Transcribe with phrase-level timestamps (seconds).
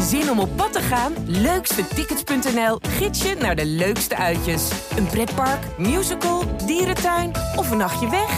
[0.00, 1.12] Zin om op pad te gaan?
[1.26, 4.70] Leukstetickets.nl gids je naar de leukste uitjes.
[4.96, 8.30] Een pretpark, musical, dierentuin of een nachtje weg?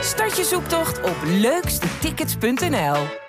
[0.00, 3.23] Start je zoektocht op leukstetickets.nl.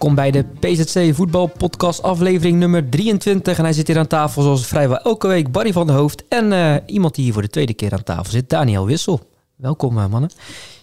[0.00, 3.58] Welkom bij de PZC Voetbal Podcast aflevering nummer 23.
[3.58, 6.24] En hij zit hier aan tafel zoals vrijwel elke week Barry van der Hoofd.
[6.28, 9.20] En eh, iemand die hier voor de tweede keer aan tafel zit, Daniel Wissel.
[9.56, 10.30] Welkom eh, mannen.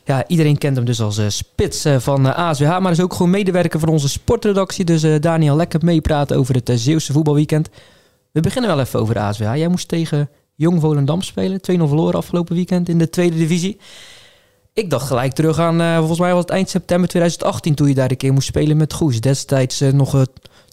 [0.06, 3.80] Ja, iedereen kent hem dus als uh, spits van ASWH, maar is ook gewoon medewerker
[3.80, 4.86] van onze sportredactie.
[4.86, 7.70] Dus Daniel, lekker meepraten over het Zeeuwse voetbalweekend.
[8.32, 9.56] We beginnen wel even over de ASWH.
[9.56, 11.60] Jij moest tegen Jong Volendam spelen.
[11.60, 13.78] 2-0 verloren afgelopen weekend in de tweede divisie.
[14.78, 17.94] Ik dacht gelijk terug aan, uh, volgens mij was het eind september 2018 toen je
[17.94, 19.22] daar een keer moest spelen met Goes.
[19.22, 20.28] Destijds uh, nog een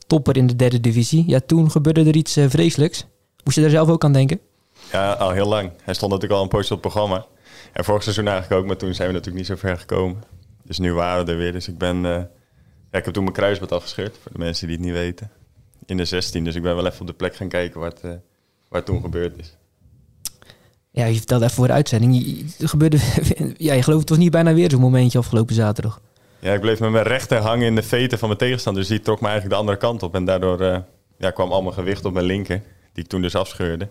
[0.07, 1.25] topper in de derde divisie.
[1.27, 3.07] Ja, toen gebeurde er iets vreselijks.
[3.45, 4.41] Moest je daar zelf ook aan denken?
[4.93, 5.71] Ja, al heel lang.
[5.83, 7.27] Hij stond natuurlijk al een poosje op het programma.
[7.73, 10.23] En vorig seizoen eigenlijk ook, maar toen zijn we natuurlijk niet zo ver gekomen.
[10.63, 11.53] Dus nu waren we er weer.
[11.53, 12.29] Dus ik ben, ja,
[12.91, 15.31] ik heb toen mijn kruisband afgescheurd, voor de mensen die het niet weten.
[15.87, 18.01] In de 16, dus ik ben wel even op de plek gaan kijken wat,
[18.69, 19.57] waar toen gebeurd is.
[20.95, 22.45] Ja, je vertelde even voor de uitzending.
[22.59, 22.99] Er gebeurde,
[23.57, 26.01] ja, je gelooft het was niet bijna weer zo'n momentje afgelopen zaterdag.
[26.39, 28.83] Ja, ik bleef met mijn rechter hangen in de veten van mijn tegenstander.
[28.83, 30.15] Dus die trok me eigenlijk de andere kant op.
[30.15, 30.77] En daardoor uh,
[31.19, 33.89] ja, kwam al mijn gewicht op mijn linker, die ik toen dus afscheurde.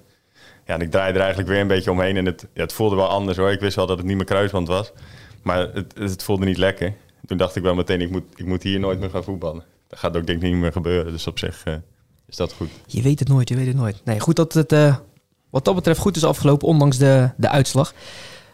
[0.66, 2.18] Ja, en ik draaide er eigenlijk weer een beetje omheen.
[2.18, 3.52] En het, ja, het voelde wel anders hoor.
[3.52, 4.92] Ik wist wel dat het niet mijn kruisband was.
[5.42, 6.94] Maar het, het voelde niet lekker.
[7.26, 9.64] Toen dacht ik wel meteen, ik moet, ik moet hier nooit meer gaan voetballen.
[9.88, 11.12] Dat gaat ook denk ik niet meer gebeuren.
[11.12, 11.74] Dus op zich uh,
[12.28, 12.70] is dat goed.
[12.86, 14.02] Je weet het nooit, je weet het nooit.
[14.04, 14.72] Nee, goed dat het...
[14.72, 14.96] Uh
[15.54, 17.94] wat dat betreft goed is afgelopen, ondanks de, de uitslag.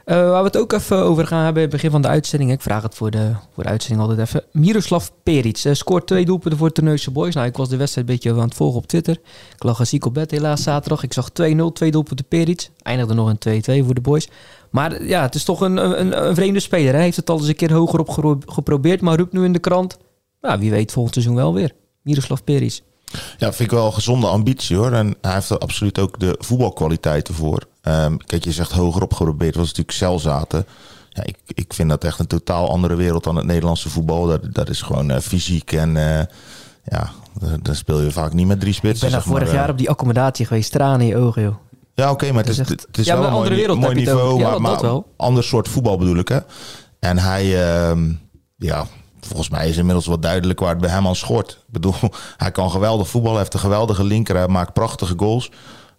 [0.05, 2.51] Uh, waar we het ook even over gaan hebben, het begin van de uitzending.
[2.51, 4.43] Ik vraag het voor de, voor de uitzending altijd even.
[4.51, 7.35] Miroslav Peric uh, scoort twee doelpunten voor Terneuzen Boys.
[7.35, 9.19] Nou, ik was de wedstrijd een beetje aan het volgen op Twitter.
[9.55, 11.03] Ik lag ziek op bed helaas zaterdag.
[11.03, 11.33] Ik zag 2-0,
[11.73, 12.69] twee doelpunten Peric.
[12.81, 14.29] Eindigde nog een 2-2 voor de Boys.
[14.69, 16.93] Maar ja, het is toch een, een, een vreemde speler.
[16.93, 18.09] Hij heeft het al eens een keer hoger op
[18.45, 19.97] geprobeerd, maar roept nu in de krant.
[20.41, 21.71] Nou, wie weet volgend seizoen wel weer.
[22.01, 22.81] Miroslav Peric.
[23.37, 24.91] Ja, vind ik wel een gezonde ambitie hoor.
[24.91, 27.63] En hij heeft er absoluut ook de voetbalkwaliteiten voor.
[27.83, 30.65] Um, kijk, je zegt hoger opgeprobeerd, was natuurlijk celzaten.
[31.09, 34.27] Ja, ik, ik vind dat echt een totaal andere wereld dan het Nederlandse voetbal.
[34.27, 36.21] Dat, dat is gewoon uh, fysiek en uh,
[36.83, 37.09] ja,
[37.61, 39.07] dan speel je vaak niet met drie spitsen.
[39.07, 41.55] Ik ben zeg vorig maar, jaar op die accommodatie geweest, tranen in je ogen joh.
[41.93, 43.79] Ja, oké, okay, maar het is, echt, het is ja, wel een andere mooi, wereld
[43.79, 44.39] mooi niveau.
[44.39, 45.13] Ja, maar, wel.
[45.17, 46.39] ander soort voetbal bedoel ik hè.
[46.99, 48.13] En hij, uh,
[48.55, 48.85] ja,
[49.19, 51.51] volgens mij is inmiddels wel duidelijk waar het bij hem aan schort.
[51.51, 51.93] Ik bedoel,
[52.37, 55.51] hij kan geweldig voetballen, heeft een geweldige linker, hij maakt prachtige goals.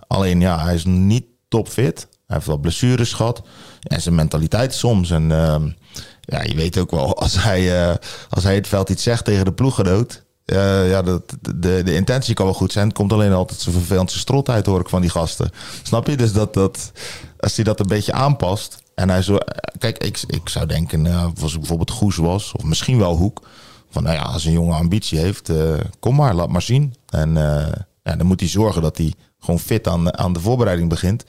[0.06, 2.08] Alleen ja, hij is niet topfit.
[2.26, 3.42] Hij heeft wel blessures gehad.
[3.80, 5.10] En zijn mentaliteit soms.
[5.10, 5.56] En uh,
[6.20, 7.94] ja, je weet ook wel, als hij, uh,
[8.30, 10.24] als hij het veld iets zegt tegen de ploeggenoot...
[10.46, 11.22] Uh, ja, de,
[11.56, 12.86] de, intentie kan wel goed zijn.
[12.86, 15.50] Het komt alleen altijd zijn strot uit, hoor ik van die gasten.
[15.82, 16.16] Snap je?
[16.16, 16.92] Dus dat, dat,
[17.38, 18.78] als hij dat een beetje aanpast...
[19.00, 19.38] En hij zo,
[19.78, 23.48] kijk, ik, ik zou denken, uh, als ik bijvoorbeeld Goes was, of misschien wel Hoek,
[23.90, 26.94] van nou ja, als een jongen ambitie heeft, uh, kom maar, laat maar zien.
[27.08, 27.68] En uh,
[28.02, 31.24] ja, dan moet hij zorgen dat hij gewoon fit aan, aan de voorbereiding begint.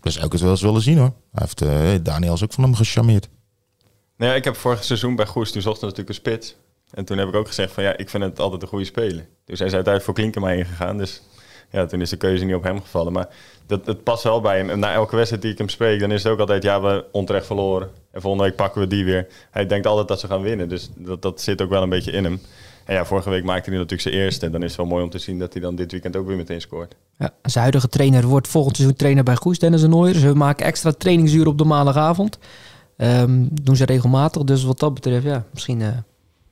[0.00, 1.12] Dus zou ik het wel eens willen zien hoor.
[1.32, 3.28] Hij heeft, Daniel ook van hem gecharmeerd.
[4.16, 6.56] Nou ja, ik heb vorig seizoen bij Goes, toen zocht hij natuurlijk een spits.
[6.90, 9.28] En toen heb ik ook gezegd van ja, ik vind het altijd een goede speler.
[9.44, 11.22] Dus hij is uiteindelijk voor Klinkema ingegaan, dus
[11.70, 13.12] ja, toen is de keuze niet op hem gevallen.
[13.12, 13.28] Maar
[13.66, 14.70] dat, het past wel bij hem.
[14.70, 16.62] En na elke wedstrijd die ik hem spreek, dan is het ook altijd...
[16.62, 17.88] ja, we onterecht verloren.
[18.12, 19.26] En volgende week pakken we die weer.
[19.50, 20.68] Hij denkt altijd dat ze gaan winnen.
[20.68, 22.40] Dus dat, dat zit ook wel een beetje in hem.
[22.84, 24.46] En ja, vorige week maakte hij natuurlijk zijn eerste.
[24.46, 26.26] En dan is het wel mooi om te zien dat hij dan dit weekend ook
[26.26, 26.94] weer meteen scoort.
[27.18, 30.14] Ja, zijn huidige trainer wordt volgend seizoen trainer bij Goes, Dennis en Nooier.
[30.14, 32.38] Ze maken extra trainingsuren op de maandagavond.
[32.96, 34.44] Um, doen ze regelmatig.
[34.44, 35.88] Dus wat dat betreft, ja, misschien, uh,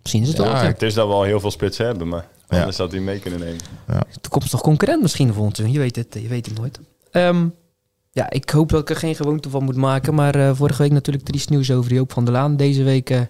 [0.02, 0.54] misschien is het ja, wel.
[0.54, 2.82] Het is dat we al heel veel spitsen hebben, maar anders ja.
[2.82, 3.60] had hij mee kunnen nemen.
[3.88, 4.02] Ja.
[4.20, 5.76] Toekomstig concurrent misschien volgend seizoen.
[5.76, 6.80] Je weet het, je weet het nooit.
[7.12, 7.54] Um,
[8.10, 10.14] ja, ik hoop dat ik er geen gewoonte van moet maken.
[10.14, 12.56] Maar uh, vorige week natuurlijk triest nieuws over Joop van der Laan.
[12.56, 13.20] Deze week uh,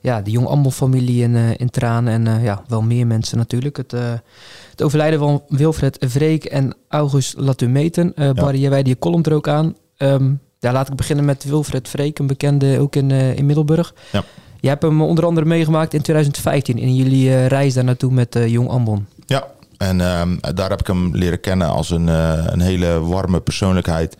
[0.00, 2.26] ja, de Jong Ambel-familie in, uh, in tranen.
[2.26, 3.76] En ja, wel meer mensen natuurlijk.
[3.76, 3.92] Het,
[4.70, 8.12] het overlijden van Wilfred Vreek en August Latumeten.
[8.16, 8.32] Ja.
[8.32, 9.76] Barry, jij wijde je column er ook aan.
[9.98, 13.94] Um, ja, laat ik beginnen met Wilfred Vreek, een bekende ook in, in Middelburg.
[14.12, 14.24] Ja.
[14.60, 18.68] Je hebt hem onder andere meegemaakt in 2015 in jullie reis daar naartoe met Jong
[18.68, 19.06] Ambon.
[19.26, 19.46] Ja,
[19.78, 24.16] en um, daar heb ik hem leren kennen als een, uh, een hele warme persoonlijkheid.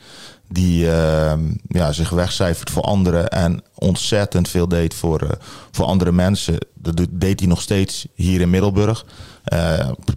[0.48, 1.32] Die uh,
[1.68, 5.38] ja, zich wegcijfert voor anderen en ontzettend veel deed voor,
[5.70, 6.58] voor andere mensen.
[6.74, 9.04] Dat deed hij nog steeds hier in Middelburg.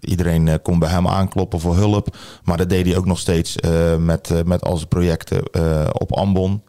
[0.02, 2.18] Iedereen kon bij hem aankloppen voor hulp.
[2.44, 3.56] Maar dat deed hij ook nog steeds
[4.00, 5.44] met, met al zijn projecten
[6.00, 6.62] op Ambon.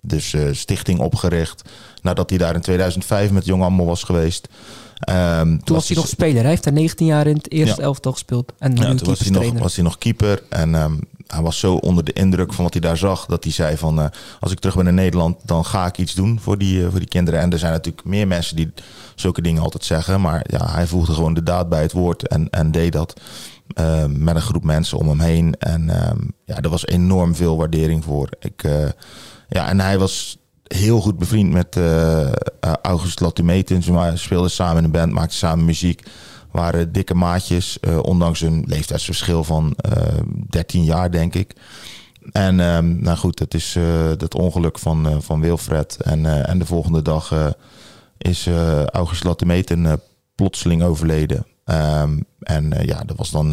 [0.00, 1.62] dus stichting opgericht.
[2.04, 4.48] Nadat hij daar in 2005 met Jong Ammel was geweest.
[5.10, 6.40] Um, toen was hij nog speler.
[6.40, 7.86] Hij heeft daar 19 jaar in het eerste ja.
[7.86, 8.52] elftal gespeeld.
[8.58, 10.42] En ja, toen was hij, nog, was hij nog keeper.
[10.48, 13.26] En um, hij was zo onder de indruk van wat hij daar zag...
[13.26, 14.06] dat hij zei van, uh,
[14.40, 15.36] als ik terug ben in Nederland...
[15.44, 17.40] dan ga ik iets doen voor die, uh, voor die kinderen.
[17.40, 18.72] En er zijn natuurlijk meer mensen die
[19.14, 20.20] zulke dingen altijd zeggen.
[20.20, 23.20] Maar ja, hij voegde gewoon de daad bij het woord en, en deed dat...
[23.80, 25.54] Uh, met een groep mensen om hem heen.
[25.58, 25.90] En
[26.44, 28.28] ja, er was enorm veel waardering voor.
[28.40, 28.62] Ik,
[29.48, 30.38] ja, en hij was
[30.74, 32.30] heel goed bevriend met uh,
[32.82, 33.82] August Latimetin.
[33.82, 36.02] Ze speelden samen in een band, maakten samen muziek.
[36.50, 39.92] Waren dikke maatjes, uh, ondanks een leeftijdsverschil van uh,
[40.48, 41.54] 13 jaar, denk ik.
[42.32, 43.78] En um, nou goed, het is
[44.16, 45.96] dat ongeluk van, van Wilfred.
[45.96, 47.54] En, en de volgende dag
[48.18, 48.48] is
[48.92, 50.00] August Latimetin
[50.34, 51.46] plotseling overleden.
[51.64, 53.50] Um, en ja, dat was dan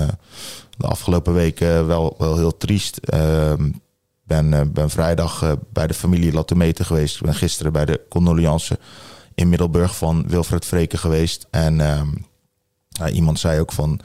[0.77, 2.99] de afgelopen weken wel, wel heel triest.
[3.13, 3.81] Um,
[4.31, 7.15] ben, uh, ben vrijdag uh, bij de familie Latometen geweest.
[7.15, 8.79] Ik ben gisteren bij de condoleance
[9.35, 11.47] in Middelburg van Wilfred Vreken geweest.
[11.49, 12.01] En uh,
[13.13, 13.99] iemand zei ook van...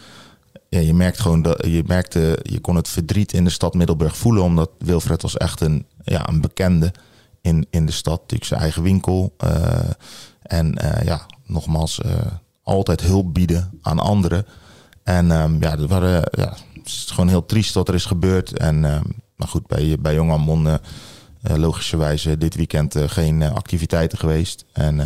[0.68, 4.42] Je merkt gewoon dat je merkte, je kon het verdriet in de stad Middelburg voelen,
[4.42, 6.92] omdat Wilfred was echt een, ja, een bekende
[7.40, 8.20] in, in de stad.
[8.20, 9.36] Natuurlijk zijn eigen winkel.
[10.42, 10.74] en
[11.04, 12.00] ja, nogmaals,
[12.62, 14.46] altijd hulp bieden aan anderen.
[15.02, 18.58] En um, ja, dat waren, ja, het is gewoon heel triest wat er is gebeurd.
[18.58, 20.74] En um, maar goed, bij, bij Jong Ammon uh,
[21.56, 24.64] logischerwijze dit weekend uh, geen activiteiten geweest.
[24.72, 24.96] En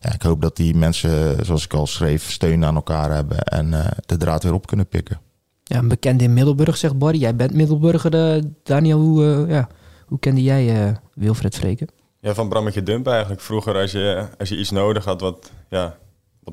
[0.00, 3.70] ja, ik hoop dat die mensen, zoals ik al schreef, steun aan elkaar hebben en
[4.06, 5.20] de draad weer op kunnen pikken.
[5.64, 7.18] Ja, een bekende in Middelburg, zegt Barry.
[7.18, 8.42] Jij bent Middelburger.
[8.62, 9.68] Daniel, hoe, ja,
[10.06, 11.88] hoe kende jij Wilfred Vreken?
[12.20, 13.40] Ja, van Brammetje Dump eigenlijk.
[13.40, 15.96] Vroeger als je, als je iets nodig had wat, ja,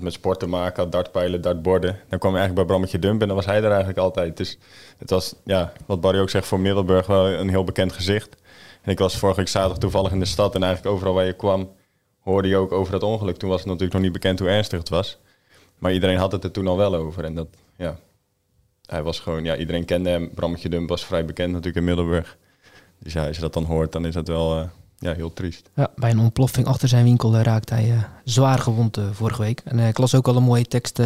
[0.02, 2.00] met sport te maken had, dartpijlen, dartborden.
[2.10, 4.38] Dan kwam je eigenlijk bij Brammetje Dump en dan was hij er eigenlijk altijd.
[4.38, 4.58] Dus
[4.98, 8.36] het was, ja, wat Barry ook zegt, voor Middelburg wel een heel bekend gezicht.
[8.82, 11.34] En ik was vorige week zaterdag toevallig in de stad en eigenlijk overal waar je
[11.34, 11.72] kwam,
[12.20, 13.38] hoorde je ook over dat ongeluk.
[13.38, 15.18] Toen was het natuurlijk nog niet bekend hoe ernstig het was.
[15.78, 17.24] Maar iedereen had het er toen al wel over.
[17.24, 17.48] En dat,
[17.78, 18.00] ja,
[18.86, 20.32] hij was gewoon, ja, iedereen kende hem.
[20.34, 22.38] Brammetje Dump was vrij bekend natuurlijk in Middelburg.
[23.00, 24.58] Dus ja, als je dat dan hoort, dan is dat wel...
[24.58, 24.64] Uh,
[25.00, 25.70] ja, heel triest.
[25.76, 29.62] Ja, bij een ontploffing achter zijn winkel raakte hij uh, zwaar gewond uh, vorige week.
[29.66, 31.02] En ik las ook al een mooie tekst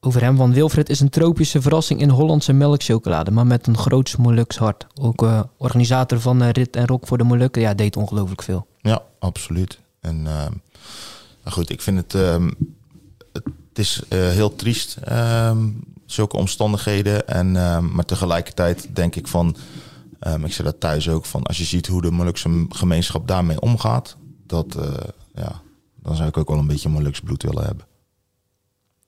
[0.00, 0.36] over hem.
[0.36, 4.86] Van Wilfred is een tropische verrassing in Hollandse melkchocolade, maar met een groots Moluks hart.
[5.00, 5.26] Ook
[5.56, 8.66] organisator van Rit en Rock voor de Molukken, ja, deed ongelooflijk veel.
[8.80, 9.78] Ja, absoluut.
[10.00, 10.52] En ehm,
[11.42, 12.54] nou goed, ik vind het, um,
[13.32, 17.28] het is heel triest, um, zulke omstandigheden.
[17.28, 17.52] En,
[17.94, 19.56] maar tegelijkertijd denk ik van
[20.26, 23.60] Um, ik zeg dat thuis ook van als je ziet hoe de Molukse gemeenschap daarmee
[23.60, 24.16] omgaat,
[24.46, 24.84] dat, uh,
[25.34, 25.60] ja,
[26.02, 27.86] dan zou ik ook wel een beetje Molukse bloed willen hebben.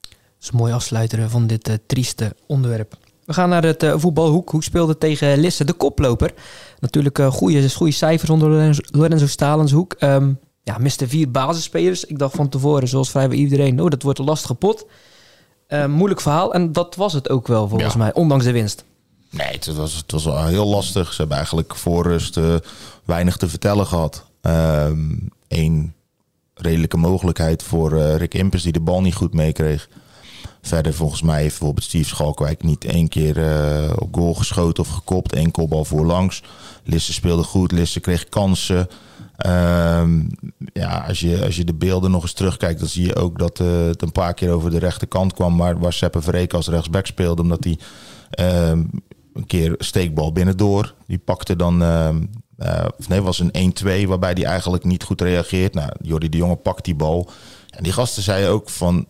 [0.01, 2.97] Dat is een mooi afsluiter van dit uh, trieste onderwerp.
[3.25, 4.51] We gaan naar het uh, voetbalhoek.
[4.51, 6.35] Hoe speelde tegen Lisse, de koploper?
[6.79, 9.97] Natuurlijk goede, goede cijfers onder Lorenzo, Lorenzo Stalenshoek.
[9.99, 12.05] Um, ja, miste vier basisspelers.
[12.05, 14.87] Ik dacht van tevoren, zoals vrijwel iedereen, oh, dat wordt een lastige pot.
[15.69, 16.55] Uh, moeilijk verhaal.
[16.55, 17.99] En dat was het ook wel, volgens ja.
[17.99, 18.85] mij, ondanks de winst.
[19.31, 21.11] Nee, het was, het was wel heel lastig.
[21.11, 22.55] Ze hebben eigenlijk voor rust uh,
[23.05, 24.25] weinig te vertellen gehad.
[24.41, 25.95] Eén um,
[26.55, 29.89] redelijke mogelijkheid voor uh, Rick Impers die de bal niet goed meekreeg.
[30.63, 34.89] Verder volgens mij heeft bijvoorbeeld Steve Schalkwijk niet één keer uh, op goal geschoten of
[34.89, 35.37] gekopt.
[35.37, 36.43] Eén kopbal voorlangs.
[36.85, 38.89] Lisse speelde goed, Lisse kreeg kansen.
[39.47, 40.31] Um,
[40.73, 43.59] ja, als je, als je de beelden nog eens terugkijkt, dan zie je ook dat
[43.59, 45.57] het een paar keer over de rechterkant kwam.
[45.57, 47.79] Waar, waar Seppe Verreken als rechtsback speelde, omdat hij...
[48.71, 48.91] Um,
[49.41, 50.95] een keer steekbal binnendoor.
[51.07, 52.09] Die pakte dan, uh,
[52.59, 55.75] uh, nee, was een 1-2 waarbij die eigenlijk niet goed reageert.
[55.75, 57.31] Nou, Jordi de Jonge pakt die bal.
[57.71, 59.07] En die gasten zeiden ook van,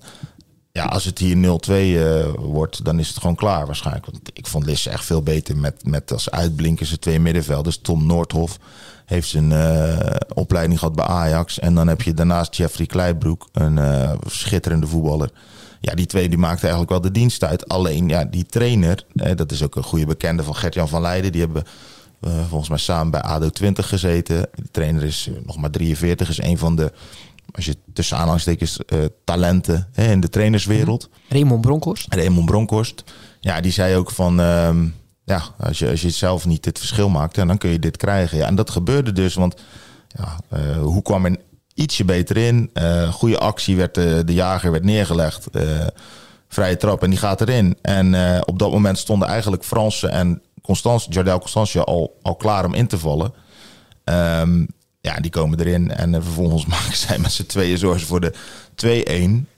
[0.73, 4.07] ja, als het hier 0-2 uh, eh, wordt, dan is het gewoon klaar waarschijnlijk.
[4.07, 7.79] Want ik vond Lisse echt veel beter met, met als uitblinkers de twee middenvelders.
[7.79, 8.59] Tom Noordhof
[9.07, 9.97] heeft zijn uh,
[10.35, 11.59] opleiding gehad bij Ajax.
[11.59, 13.79] En dan heb je daarnaast Jeffrey Kleibroek, een
[14.27, 15.31] schitterende voetballer
[15.81, 17.69] ja, die twee die maakten eigenlijk wel de dienst uit.
[17.69, 21.33] Alleen ja, die trainer, dat is ook een goede bekende van Gert-Jan van Leiden.
[21.33, 21.65] Die hebben
[22.21, 24.49] uh, volgens mij samen bij ADO 20 gezeten.
[24.55, 26.93] De trainer is uh, nog maar 43, is een van de,
[27.53, 31.09] als je tussen aanhalingstekens, uh, talenten hè, in de trainerswereld.
[31.29, 32.15] Raymond Bronkhorst.
[32.15, 33.05] Raymond Bronkhorst.
[33.41, 34.87] Ja, die zei ook van, ehm,
[35.25, 38.39] ja, als je, als je zelf niet het verschil maakt, dan kun je dit krijgen.
[38.39, 39.55] Ja, en dat gebeurde dus, want
[40.09, 41.37] ja, hoe kwam er
[41.81, 42.71] ietsje beter in.
[42.75, 45.47] Uh, goede actie werd de, eh, de jager werd neergelegd.
[45.53, 45.63] Uh,
[46.49, 47.79] vrije trap en die gaat erin.
[47.83, 52.75] En op dat moment stonden eigenlijk Fransen en Constance, Jardel Constance al, al klaar om
[52.75, 53.33] in te vallen.
[54.05, 54.69] Um,
[55.01, 58.33] ja, die komen erin en vervolgens maken zij met z'n tweeën zorgen voor de
[58.87, 59.57] 2-1.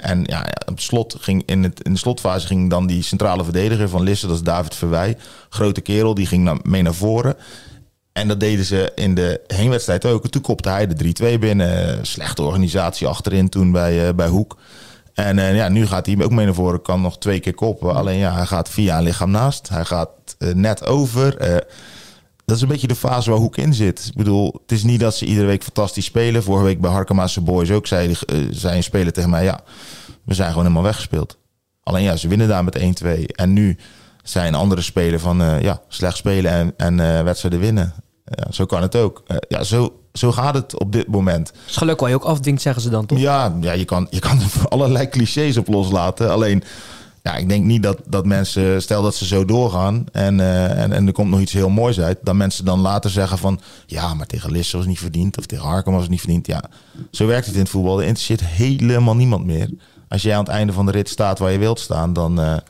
[0.00, 3.88] en ja, op slot ging in, het, in de slotfase ging dan die centrale verdediger
[3.88, 5.16] van Lisse, dat is David Verwij.
[5.48, 7.36] Grote kerel, die ging naar, mee naar voren.
[8.12, 10.28] En dat deden ze in de heenwedstrijd ook.
[10.28, 11.98] Toen kopte hij de 3-2 binnen.
[12.06, 14.56] Slechte organisatie achterin toen bij, uh, bij Hoek.
[15.14, 16.82] En uh, ja, nu gaat hij ook mee naar voren.
[16.82, 17.94] Kan nog twee keer koppen.
[17.94, 19.68] Alleen ja, hij gaat via een lichaam naast.
[19.68, 21.36] Hij gaat uh, net over.
[22.44, 24.06] dat is een beetje de fase waar Hoek in zit.
[24.06, 26.42] Ik bedoel, het is niet dat ze iedere week fantastisch spelen.
[26.42, 28.14] Vorige week bij Harkema's Boys ook zei,
[28.50, 29.44] zei een speler tegen mij...
[29.44, 29.60] ja,
[30.24, 31.38] we zijn gewoon helemaal weggespeeld.
[31.82, 33.24] Alleen ja, ze winnen daar met 1-2.
[33.26, 33.76] En nu
[34.22, 37.92] zijn andere spelen van uh, ja, slecht spelen en, en uh, wedstrijden winnen.
[38.24, 39.22] Ja, zo kan het ook.
[39.28, 41.52] Uh, ja, zo, zo gaat het op dit moment.
[41.66, 43.18] is geluk waar je ook afdwingt, zeggen ze dan toch?
[43.18, 46.30] Ja, ja je, kan, je kan er allerlei clichés op loslaten.
[46.30, 46.62] Alleen,
[47.22, 50.40] ja, ik denk niet dat, dat mensen, stel dat ze zo doorgaan en,
[50.76, 53.60] en, en er komt nog iets heel moois uit, dat mensen dan later zeggen van
[53.86, 56.46] ja, maar tegen Lisse was niet verdiend of tegen Harkem was het niet verdiend.
[56.46, 56.64] Ja,
[57.10, 58.00] zo werkt het in het voetbal.
[58.00, 59.70] Er interesseert helemaal niemand meer.
[60.08, 62.62] Als jij aan het einde van de rit staat waar je wilt staan, dan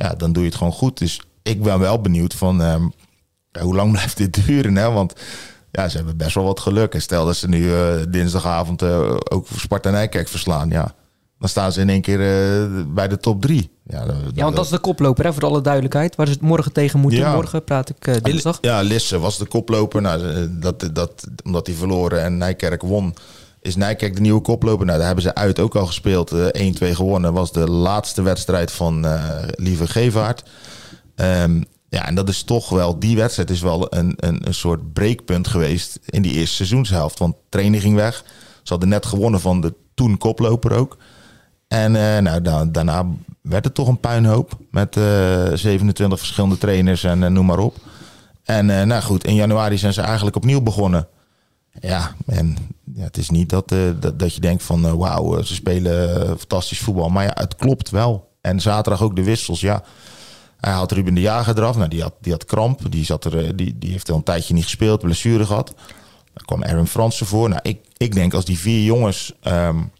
[0.00, 0.98] ja, dan doe je het gewoon goed.
[0.98, 2.74] Dus ik ben wel benieuwd van uh,
[3.60, 4.76] hoe lang blijft dit duren?
[4.76, 4.90] Hè?
[4.90, 5.12] Want
[5.70, 6.94] ja, ze hebben best wel wat geluk.
[6.94, 10.94] En stel dat ze nu uh, dinsdagavond uh, ook Sparta Nijkerk verslaan, ja.
[11.38, 12.18] Dan staan ze in één keer
[12.94, 13.70] bij de top drie.
[13.84, 14.04] Ja,
[14.34, 16.16] ja, want dat is de koploper, hè, voor alle duidelijkheid.
[16.16, 17.20] Waar ze het morgen tegen moeten.
[17.20, 17.34] Ja.
[17.34, 18.58] Morgen praat ik dinsdag.
[18.60, 20.02] Ja, Lisse was de koploper.
[20.02, 23.14] Nou, dat, dat, omdat hij verloren en Nijkerk won
[23.60, 24.86] is Nijkerk de nieuwe koploper.
[24.86, 26.32] Nou, daar hebben ze uit ook al gespeeld.
[26.32, 26.50] Uh, 1-2
[26.94, 27.32] gewonnen.
[27.32, 30.42] Was de laatste wedstrijd van uh, Lieve Gevaart.
[31.16, 34.92] Um, ja, en dat is toch wel, die wedstrijd is wel een, een, een soort
[34.92, 37.18] breekpunt geweest in die eerste seizoenshelft.
[37.18, 38.24] Want training ging weg.
[38.62, 40.96] Ze hadden net gewonnen van de toen koploper ook.
[41.68, 43.06] En uh, nou, da daarna
[43.42, 44.58] werd het toch een puinhoop.
[44.70, 44.94] Met
[45.54, 47.76] 27 verschillende trainers en noem maar op.
[48.44, 51.08] En nou goed, in januari zijn ze eigenlijk opnieuw begonnen.
[51.80, 52.56] Ja, en
[52.94, 55.54] ja, het is niet dat, uh, dat, dat, je denkt van uh, wauw, eh, ze
[55.54, 57.08] spelen fantastisch voetbal.
[57.08, 58.28] Maar ja, het klopt wel.
[58.40, 59.82] En zaterdag ook de wissels, ja.
[60.56, 61.76] Hij had Ruben de Jager eraf.
[61.76, 62.92] Nou, die had, die had kramp.
[62.92, 65.74] Die, zat er, die, die heeft al een tijdje niet gespeeld, blessure gehad.
[66.32, 67.48] Dan kwam Aaron Fransen voor.
[67.48, 69.90] Nou, ik, ik denk als die vier jongens um,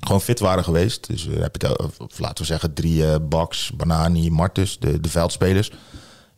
[0.00, 1.06] gewoon fit waren geweest.
[1.06, 5.72] Dus heb het, of, laten we zeggen drie uh, Baks, Banani, Martus, de, de veldspelers.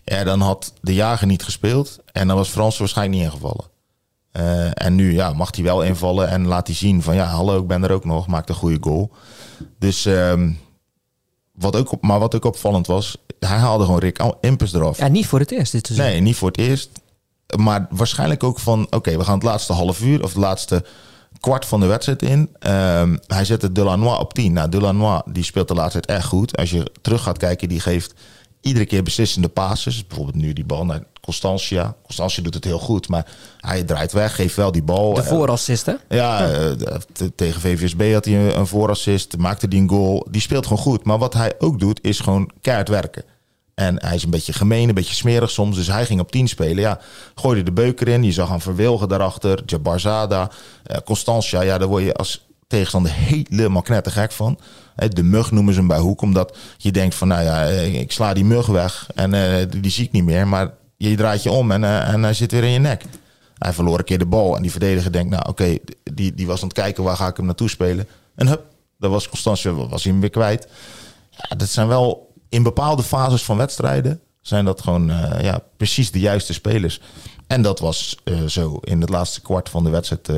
[0.05, 1.99] Ja, dan had de Jager niet gespeeld.
[2.13, 3.73] En dan was Fransen waarschijnlijk niet ingevallen.
[4.39, 7.59] Uh, en nu ja, mag hij wel invallen en laat hij zien van ja, hallo,
[7.59, 9.11] ik ben er ook nog, maakt een goede goal.
[9.79, 10.59] Dus, um,
[11.53, 14.99] wat ook maar wat ook opvallend was, hij haalde gewoon Rick Impers eraf.
[14.99, 16.09] Ja, niet voor het eerst dit seizoen.
[16.09, 16.91] Nee, niet voor het eerst.
[17.57, 20.85] Maar waarschijnlijk ook van, oké, okay, we gaan het laatste half uur of het laatste
[21.41, 22.39] kwart van de wedstrijd in.
[22.41, 24.53] Um, hij zette Delanois op 10.
[24.53, 26.57] Nou, Delanois die speelt de laatste tijd echt goed.
[26.57, 28.15] Als je terug gaat kijken, die geeft
[28.65, 30.07] iedere keer beslissende passes.
[30.07, 31.97] Bijvoorbeeld nu die bal naar Constantia.
[32.03, 33.27] Constantia doet het heel goed, maar
[33.61, 35.15] hij draait weg, geeft wel die bal.
[35.15, 35.95] De voorassist, hè?
[36.09, 36.71] Ja, uh,
[37.35, 40.27] tegen VVSB had hij een voorassist, maakte die een goal.
[40.31, 41.05] Die speelt gewoon goed.
[41.05, 43.25] Maar wat hij ook doet, is gewoon keihard werken.
[43.75, 45.77] En hij is een beetje gemeen, een beetje smerig soms.
[45.77, 46.83] Dus hij ging op 10 spelen.
[46.83, 47.01] Ja,
[47.35, 48.23] gooide de beuker in.
[48.23, 49.63] Je zag hem verwilgen daarachter.
[49.67, 50.51] Jabarzada,
[50.91, 51.63] uh, Constantia.
[51.63, 54.59] Ja, daar word je als tegenstander helemaal knettergek van.
[54.95, 58.35] De mug noemen ze hem bij Hoek, omdat je denkt van, nou ja, ik sla
[58.35, 60.49] die mug weg en uh, die zie ik niet meer.
[60.49, 63.05] Maar je draait je om en, uh, en hij zit weer in je nek.
[63.59, 66.63] Hij verloor een keer de bal en die verdediger denkt, nou oké, die, die was
[66.63, 68.07] aan het kijken waar ga ik hem naartoe spelen.
[68.35, 68.63] En hup,
[68.99, 70.69] dat was Constantia, was hij hem weer kwijt.
[71.31, 75.07] Ja, dat zijn wel in bepaalde fases van wedstrijden zijn dat gewoon
[75.41, 77.01] ja, precies de juiste spelers.
[77.47, 80.31] En dat was zo in het laatste kwart van de wedstrijd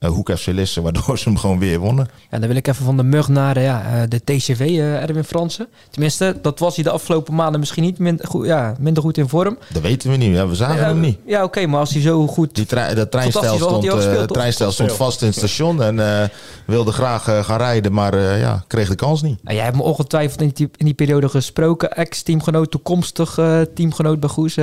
[0.00, 2.08] Hoek FC Lisse, waardoor ze hem gewoon weer wonnen.
[2.30, 5.24] Ja, dan wil ik even van de mug naar ja, uh, de TCV, uh, Erwin
[5.24, 5.68] Fransen.
[5.90, 9.28] Tenminste, dat was hij de afgelopen maanden misschien niet minder goed, ja, minder goed in
[9.28, 9.58] vorm.
[9.72, 11.18] Dat weten we niet, ja, we zagen hem niet.
[11.26, 12.54] Ja, oké, okay, maar als hij zo goed...
[12.54, 16.30] Die tre dat treinstel stond, gespeeld, treinstel stond vast in het station en
[16.66, 19.38] wilde graag gaan rijden, maar ja, kreeg de kans niet.
[19.42, 21.92] Ja, jij hebt me ongetwijfeld in die, in die periode gesproken.
[21.92, 23.38] Ex-teamgenoot, toekomstig
[23.74, 24.54] teamgenoot bij Goes.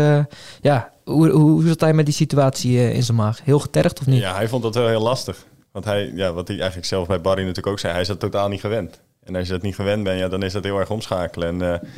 [0.61, 3.39] ja, hoe, hoe zat hij met die situatie uh, in zijn maag?
[3.43, 4.21] Heel getergd of niet?
[4.21, 5.45] Ja, hij vond dat wel heel lastig.
[5.71, 8.19] Want hij, ja, wat hij eigenlijk zelf bij Barry natuurlijk ook zei, hij is dat
[8.19, 9.01] totaal niet gewend.
[9.23, 11.47] En als je dat niet gewend bent, ja, dan is dat heel erg omschakelen.
[11.47, 11.89] En uh,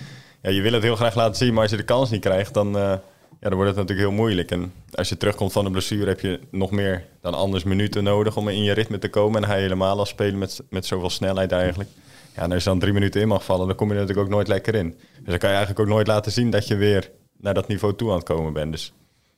[0.42, 2.54] ja, je wil het heel graag laten zien, maar als je de kans niet krijgt,
[2.54, 3.00] dan, uh, ja,
[3.40, 4.52] dan wordt het natuurlijk heel moeilijk.
[4.52, 8.38] En als je terugkomt van een blessure, heb je nog meer dan anders minuten nodig
[8.38, 9.44] om in je ritme te komen.
[9.44, 11.90] En hij helemaal al spelen met, met zoveel snelheid eigenlijk.
[12.36, 14.34] Ja, en als je dan drie minuten in mag vallen, dan kom je natuurlijk ook
[14.34, 14.90] nooit lekker in.
[14.90, 17.12] Dus dan kan je eigenlijk ook nooit laten zien dat je weer
[17.46, 18.72] naar dat niveau toe aan het komen bent.
[18.72, 18.94] Dus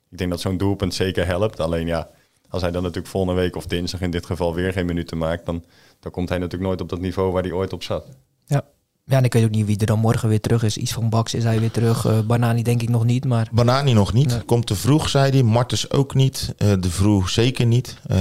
[0.10, 1.60] ik denk dat zo'n doelpunt zeker helpt.
[1.60, 2.10] Alleen ja,
[2.50, 5.46] als hij dan natuurlijk volgende week of dinsdag in dit geval weer geen minuten maakt,
[5.46, 5.64] dan,
[6.00, 8.06] dan komt hij natuurlijk nooit op dat niveau waar hij ooit op zat.
[8.46, 8.64] Ja.
[9.04, 10.78] Ja, en ik weet ook niet wie er dan morgen weer terug is.
[10.78, 12.06] Iets van Bax is hij weer terug.
[12.06, 13.50] Uh, Banani denk ik nog niet, maar...
[13.52, 14.46] Banani nog niet.
[14.46, 15.44] Komt te vroeg, zei hij.
[15.44, 16.56] Martens ook niet.
[16.58, 17.98] Uh, de vroeg zeker niet.
[18.12, 18.18] Uh,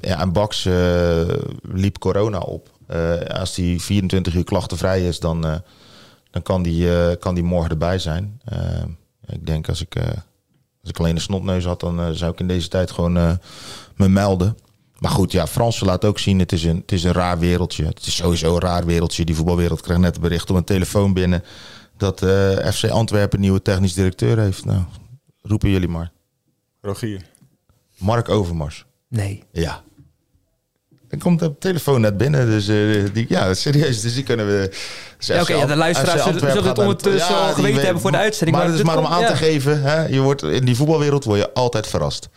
[0.00, 0.68] ja, en Bax
[1.62, 2.70] liep corona op.
[3.28, 5.40] als hij 24 uur klachtenvrij is, dan,
[6.30, 8.40] dan kan, die, kan die morgen erbij zijn.
[9.26, 9.96] Ik denk als ik
[10.84, 13.32] Als ik alleen een snotneus had, dan eh, zou ik in deze tijd gewoon eh,
[13.96, 14.56] me melden.
[14.98, 17.84] Maar goed, ja, Fransen laat ook zien, het is, een, het is een raar wereldje.
[17.84, 19.24] Het is sowieso een raar wereldje.
[19.24, 21.44] Die voetbalwereld krijgt net een bericht op een telefoon binnen...
[21.96, 24.64] dat eh, FC Antwerpen een nieuwe technisch directeur heeft.
[24.64, 24.82] Nou,
[25.42, 26.12] roepen jullie maar.
[26.80, 27.22] Rogier.
[27.98, 28.84] Mark Overmars.
[29.08, 29.42] Nee.
[29.52, 29.82] Ja.
[31.14, 32.76] Er komt de telefoon net binnen, dus eh,
[33.12, 34.70] die, ja, serieus, dus die kunnen we...
[35.18, 38.16] Ja, oké, ja, de luisteraars zullen- zullen het ondertussen al geweten weet- hebben voor de
[38.16, 40.76] uitzending, Maar, maar het is maar om aan te geven, hè, je wordt, in die
[40.76, 42.28] voetbalwereld word je altijd verrast.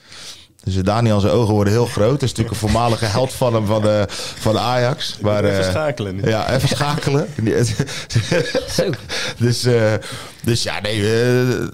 [0.64, 2.12] Dus eh, Daniel, zijn ogen worden heel groot.
[2.12, 4.06] Dat is natuurlijk een voormalige held van hem van de,
[4.40, 5.18] van de Ajax.
[5.22, 6.28] Maar, Even eh, schakelen nu.
[6.30, 7.28] Ja, even schakelen.
[8.78, 8.90] Zo.
[9.38, 9.94] dus, eh,
[10.44, 11.22] dus ja, nee.
[11.22, 11.68] eh,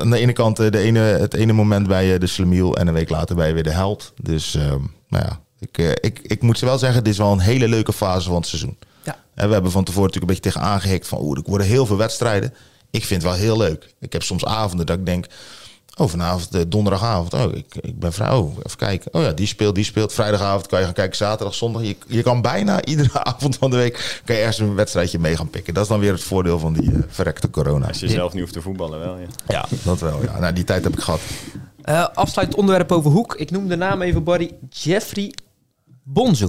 [0.00, 2.86] aan de ene kant eh, de ene, het ene moment bij eh, de Slemiel en
[2.86, 4.12] een week later bij je weer de held.
[4.22, 4.62] Dus eh,
[5.08, 7.68] nou ja, ik, eh, ik, ik moet ze wel zeggen, dit is wel een hele
[7.68, 8.76] leuke fase van het seizoen.
[9.04, 9.16] Ja.
[9.34, 11.86] En we hebben van tevoren natuurlijk een beetje tegen aangehikt van, oeh, er worden heel
[11.86, 12.54] veel wedstrijden.
[12.90, 13.94] Ik vind het wel heel leuk.
[14.00, 15.26] Ik heb soms avonden dat ik denk,
[15.96, 19.14] oh, vanavond, eh, donderdagavond, oh, ik, ik ben vrij, oh, even kijken.
[19.14, 20.12] Oh ja, die speelt, die speelt.
[20.12, 21.82] Vrijdagavond kan je gaan kijken, zaterdag, zondag.
[21.82, 25.36] Je, je kan bijna iedere avond van de week, kan je ergens een wedstrijdje mee
[25.36, 25.74] gaan pikken.
[25.74, 27.86] Dat is dan weer het voordeel van die eh, verrekte corona.
[27.86, 29.16] Als je zelf niet hoeft te voetballen, wel.
[29.16, 29.26] Ja.
[29.46, 30.22] Ja, dat wel.
[30.22, 30.38] Ja.
[30.38, 31.20] Nou, die tijd heb ik gehad.
[31.82, 33.34] Eh afsluitend onderwerp over Hoek.
[33.34, 34.50] Ik noem de naam even, Barry.
[34.70, 35.34] Jeffrey
[36.04, 36.48] Bonzo.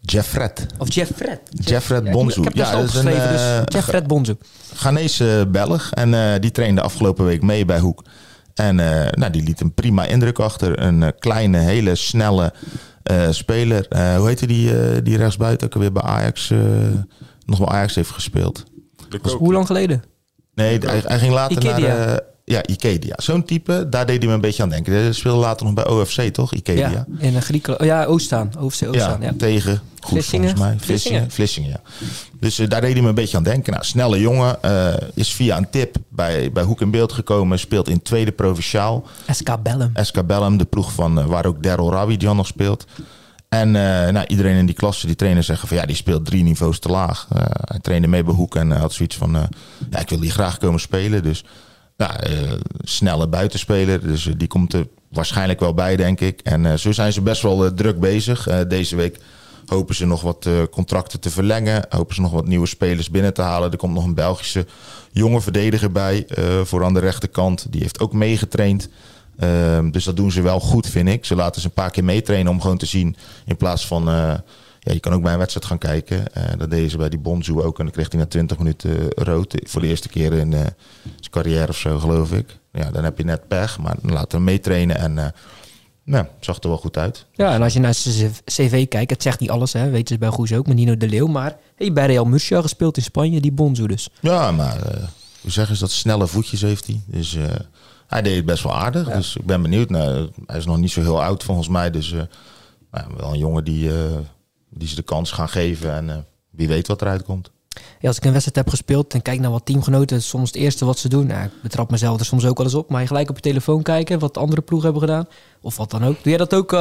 [0.00, 0.66] Jeffred.
[0.78, 1.40] Of Jeffred.
[1.50, 2.38] Jeffred Bonzo.
[2.40, 4.36] Ik heb Ja, dat is een, opgeschreven, eh, dus Jeffred Bonzo.
[4.74, 5.90] Ghanese Belg.
[5.92, 8.04] En eh, die trainde afgelopen week mee bij Hoek.
[8.54, 10.82] En eh, nou, die liet een prima indruk achter.
[10.82, 12.52] Een eh, kleine, hele snelle
[13.02, 13.88] eh, speler.
[13.88, 16.50] Eh, hoe heette die, eh, die rechtsbuiten ook alweer bij Ajax?
[16.50, 16.58] eh,
[17.46, 18.64] nog bij Ajax heeft gespeeld.
[19.38, 20.02] Hoe lang geleden?
[20.54, 21.94] Nee, hij, hij ging later Ikedia.
[21.96, 22.20] naar...
[22.44, 23.14] ja, Ikedia.
[23.16, 24.92] Zo'n type, daar deed hij me een beetje aan denken.
[24.92, 26.54] Hij speelde later nog bij OFC, toch?
[26.54, 26.88] Ikedia.
[26.88, 27.82] Ja, in Griekenland.
[27.82, 28.50] Oh, ja, Oostaan.
[28.58, 29.32] OFC Oostaan, ja.
[29.38, 30.56] tegen goed Vlissingen?
[30.56, 30.86] volgens mij.
[30.86, 31.30] Vlissingen.
[31.30, 31.80] Vlissingen, ja.
[32.40, 33.72] Dus eh, daar deed hij me een beetje aan denken.
[33.72, 37.58] Nou, snelle jongen, eh, is via een tip bij, bij Hoek in Beeld gekomen.
[37.58, 39.04] Speelt in tweede provinciaal.
[39.30, 39.92] SK Bellum.
[39.94, 42.86] SK Bellum, de ploeg van eh, waar ook Daryl Rabidjan nog speelt.
[43.48, 46.78] En nou, iedereen in die klasse, die trainers zeggen van ja, die speelt drie niveaus
[46.78, 47.28] te laag.
[47.64, 49.48] Hij trainde mee bij Hoek en had zoiets van,
[49.90, 51.22] ja, ik wil hier graag komen spelen.
[51.22, 51.44] Dus
[51.96, 56.40] ja, eh, snelle buitenspeler, dus eh, die komt er waarschijnlijk wel bij, denk ik.
[56.40, 58.66] En eh, zo zijn ze best wel druk bezig.
[58.68, 59.18] Deze week
[59.66, 61.86] hopen ze nog wat contracten te verlengen.
[61.88, 63.70] Hopen ze nog wat nieuwe spelers binnen te halen.
[63.70, 64.66] Er komt nog een Belgische
[65.12, 66.26] jonge verdediger bij
[66.64, 67.66] voor aan de rechterkant.
[67.70, 68.88] Die heeft ook meegetraind.
[69.38, 71.24] Ehm, dus dat doen ze wel goed, vind ik.
[71.24, 73.16] Ze laten ze een paar keer meetrainen om gewoon te zien.
[73.46, 74.08] In plaats van.
[74.84, 76.32] Ja, je kan ook bij een wedstrijd gaan kijken.
[76.32, 77.78] Eh, dat deden ze bij die Bonzo ook.
[77.78, 79.54] En dan kreeg hij na 20 minuten eh, rood.
[79.62, 82.58] Voor de eerste keer in eh, zijn carrière of zo, geloof ik.
[82.72, 83.78] Ja, dan heb je net pech.
[83.78, 84.96] Maar dan laten we meetrainen.
[84.96, 85.34] En
[86.04, 87.26] nou, zag er wel goed uit.
[87.32, 89.90] Ja, en als je naar zijn cv kijkt, het zegt niet alles, hè.
[89.90, 91.26] Weten ze bij Goes ook, met Nino de Leeuw.
[91.26, 94.08] Maar hey, bij Real Murcia gespeeld in Spanje, die Bonzo dus.
[94.20, 95.02] Ja, maar eh,
[95.40, 95.90] hoe zeggen ze dat?
[95.90, 97.00] Snelle voetjes heeft hij.
[97.06, 97.36] Dus
[98.06, 99.08] hij deed het best wel aardig.
[99.10, 99.90] Dus ik ben benieuwd.
[99.90, 101.90] Nou, hij is nog niet zo heel oud volgens mij.
[101.90, 102.12] Dus
[102.90, 103.90] nou, wel een jongen die,
[104.76, 105.94] die ze de kans gaan geven.
[105.94, 106.16] En eh,
[106.50, 107.50] wie weet wat eruit komt.
[107.98, 110.84] Ja, als ik een wedstrijd heb gespeeld en kijk naar wat teamgenoten, soms het eerste
[110.84, 111.26] wat ze doen.
[111.26, 112.90] Nou, ik betrap mezelf er soms ook wel eens op.
[112.90, 115.28] Maar je gelijk op je telefoon kijken wat andere ploegen hebben gedaan.
[115.60, 116.14] Of wat dan ook.
[116.14, 116.78] Doe jij dat ook uh,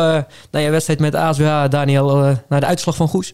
[0.51, 3.33] na je wedstrijd met ASWH, Daniel, uh, naar de uitslag van Goes?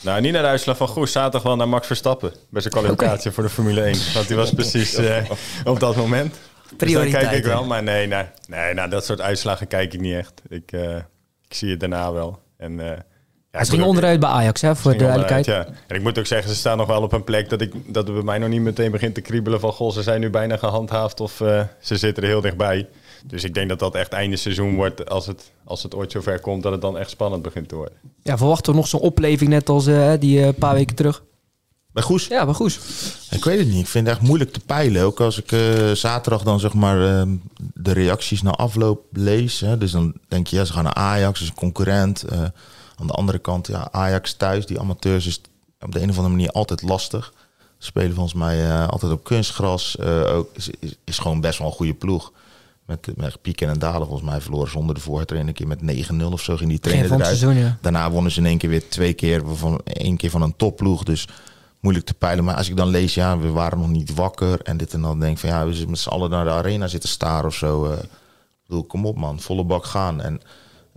[0.00, 1.12] Nou, niet naar de uitslag van Goes.
[1.12, 2.32] Zaterdag wel naar Max Verstappen.
[2.50, 3.32] Bij zijn kwalificatie okay.
[3.32, 3.98] voor de Formule 1.
[4.14, 5.16] Want die was precies uh,
[5.64, 6.36] op dat moment.
[6.76, 7.64] Dus dan kijk ik wel.
[7.64, 10.42] Maar nee, nee, nee, nou, dat soort uitslagen kijk ik niet echt.
[10.48, 10.96] Ik, uh,
[11.48, 12.38] ik zie het daarna wel.
[12.56, 12.90] En, uh,
[13.56, 15.46] ja, het ging onderuit bij Ajax, hè, voor de duidelijkheid.
[15.46, 15.66] Ja.
[15.86, 18.06] En ik moet ook zeggen, ze staan nog wel op een plek dat, ik, dat
[18.06, 19.72] het bij mij nog niet meteen begint te kriebelen van...
[19.72, 22.88] Goh, ze zijn nu bijna gehandhaafd of uh, ze zitten er heel dichtbij.
[23.24, 26.40] Dus ik denk dat dat echt einde seizoen wordt als het, als het ooit zover
[26.40, 26.62] komt...
[26.62, 27.94] dat het dan echt spannend begint te worden.
[28.22, 31.22] Ja, verwachten we nog zo'n opleving net als uh, die uh, paar weken terug?
[31.92, 32.26] Bij Goes?
[32.26, 32.78] Ja, bij Goes.
[33.30, 33.80] Ik weet het niet.
[33.80, 35.02] Ik vind het echt moeilijk te peilen.
[35.02, 37.22] Ook als ik uh, zaterdag dan zeg maar uh,
[37.74, 39.60] de reacties na afloop lees.
[39.60, 39.78] Hè.
[39.78, 42.24] Dus dan denk je, ja, ze gaan naar Ajax, is een concurrent.
[42.32, 42.38] Uh,
[42.96, 45.40] aan de andere kant, ja, Ajax thuis, die amateurs is
[45.80, 47.32] op de een of andere manier altijd lastig.
[47.78, 49.98] Ze spelen volgens mij uh, altijd op kunstgras.
[50.00, 52.32] ook, is, is, is, gewoon best wel een goede ploeg.
[52.86, 54.06] Met, met pieken en dalen.
[54.06, 56.56] Volgens mij verloren zonder de voortrainer een keer met 9-0 of zo.
[56.56, 57.24] Ging die trainer eruit.
[57.24, 57.78] Seizoen, ja.
[57.80, 61.02] Daarna wonnen ze in één keer weer twee keer van één keer van een topploeg.
[61.02, 61.28] Dus
[61.80, 62.44] moeilijk te peilen.
[62.44, 64.60] Maar als ik dan lees, ja, we waren nog niet wakker.
[64.60, 66.50] En dit en dan denk ik van ja, we zitten met z'n allen naar de
[66.50, 67.86] arena zitten staren of zo.
[67.86, 68.08] Uh, ik
[68.66, 70.20] bedoel, kom op man, volle bak gaan.
[70.20, 70.40] En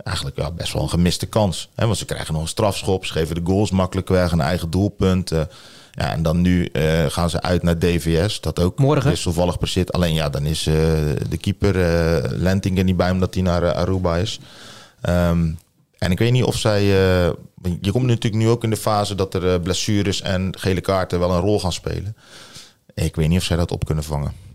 [0.02, 1.68] eigenlijk ja, best wel een gemiste kans.
[1.74, 1.86] Hè?
[1.86, 5.32] Want ze krijgen nog een strafschop, ze geven de goals makkelijk weg, een eigen doelpunt.
[5.32, 5.40] Uh,
[5.92, 9.12] ja, en dan nu uh, gaan ze uit naar DVS, dat ook Morgen.
[9.12, 9.92] is toevallig precies.
[9.92, 10.74] Alleen ja, dan is uh,
[11.28, 11.74] de keeper
[12.36, 14.40] Lentingen niet bij omdat hij naar Aruba is.
[15.08, 15.58] Um,
[15.98, 16.84] en ik weet niet of zij.
[16.84, 21.30] je komt natuurlijk nu ook in de fase dat er blessures en gele kaarten wel
[21.30, 22.16] een rol gaan spelen.
[22.94, 24.49] Ik weet niet of zij dat op kunnen vangen.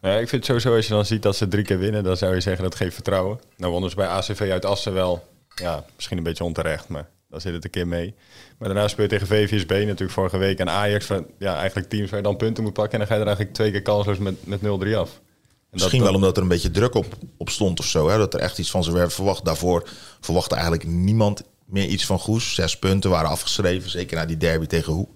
[0.00, 2.16] Ja, ik vind het sowieso, als je dan ziet dat ze drie keer winnen, dan
[2.16, 3.40] zou je zeggen dat geeft vertrouwen.
[3.56, 7.40] Nou wonnen ze bij ACV uit Assen wel, ja, misschien een beetje onterecht, maar dan
[7.40, 8.14] zit het een keer mee.
[8.58, 12.10] Maar daarna speel je tegen VVSB natuurlijk vorige week en Ajax, van, ja, eigenlijk teams
[12.10, 12.92] waar je dan punten moet pakken.
[12.92, 14.64] En dan ga je er eigenlijk twee keer kansloos met, met 0-3
[14.96, 15.20] af.
[15.70, 17.06] En Misschien dat, wel omdat er een beetje druk op,
[17.36, 18.08] op stond of zo.
[18.08, 18.18] Hè?
[18.18, 19.44] Dat er echt iets van ze werd verwacht.
[19.44, 19.88] Daarvoor
[20.20, 22.54] verwachtte eigenlijk niemand meer iets van Goes.
[22.54, 25.08] Zes punten waren afgeschreven, zeker na die derby tegen Hoe.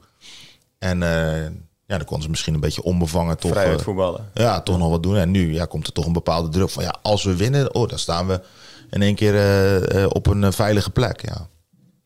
[0.78, 1.50] En eh,
[1.92, 4.30] ja, dan konden ze misschien een beetje onbevangen toch, Vrijheid eh, voetballen.
[4.34, 5.16] ja, toch nog wat doen.
[5.16, 7.88] En nu ja, komt er toch een bepaalde druk van ja, als we winnen, oh,
[7.88, 8.40] dan staan we
[8.90, 11.26] in één keer eh, eh, op een veilige plek.
[11.28, 11.48] Ja.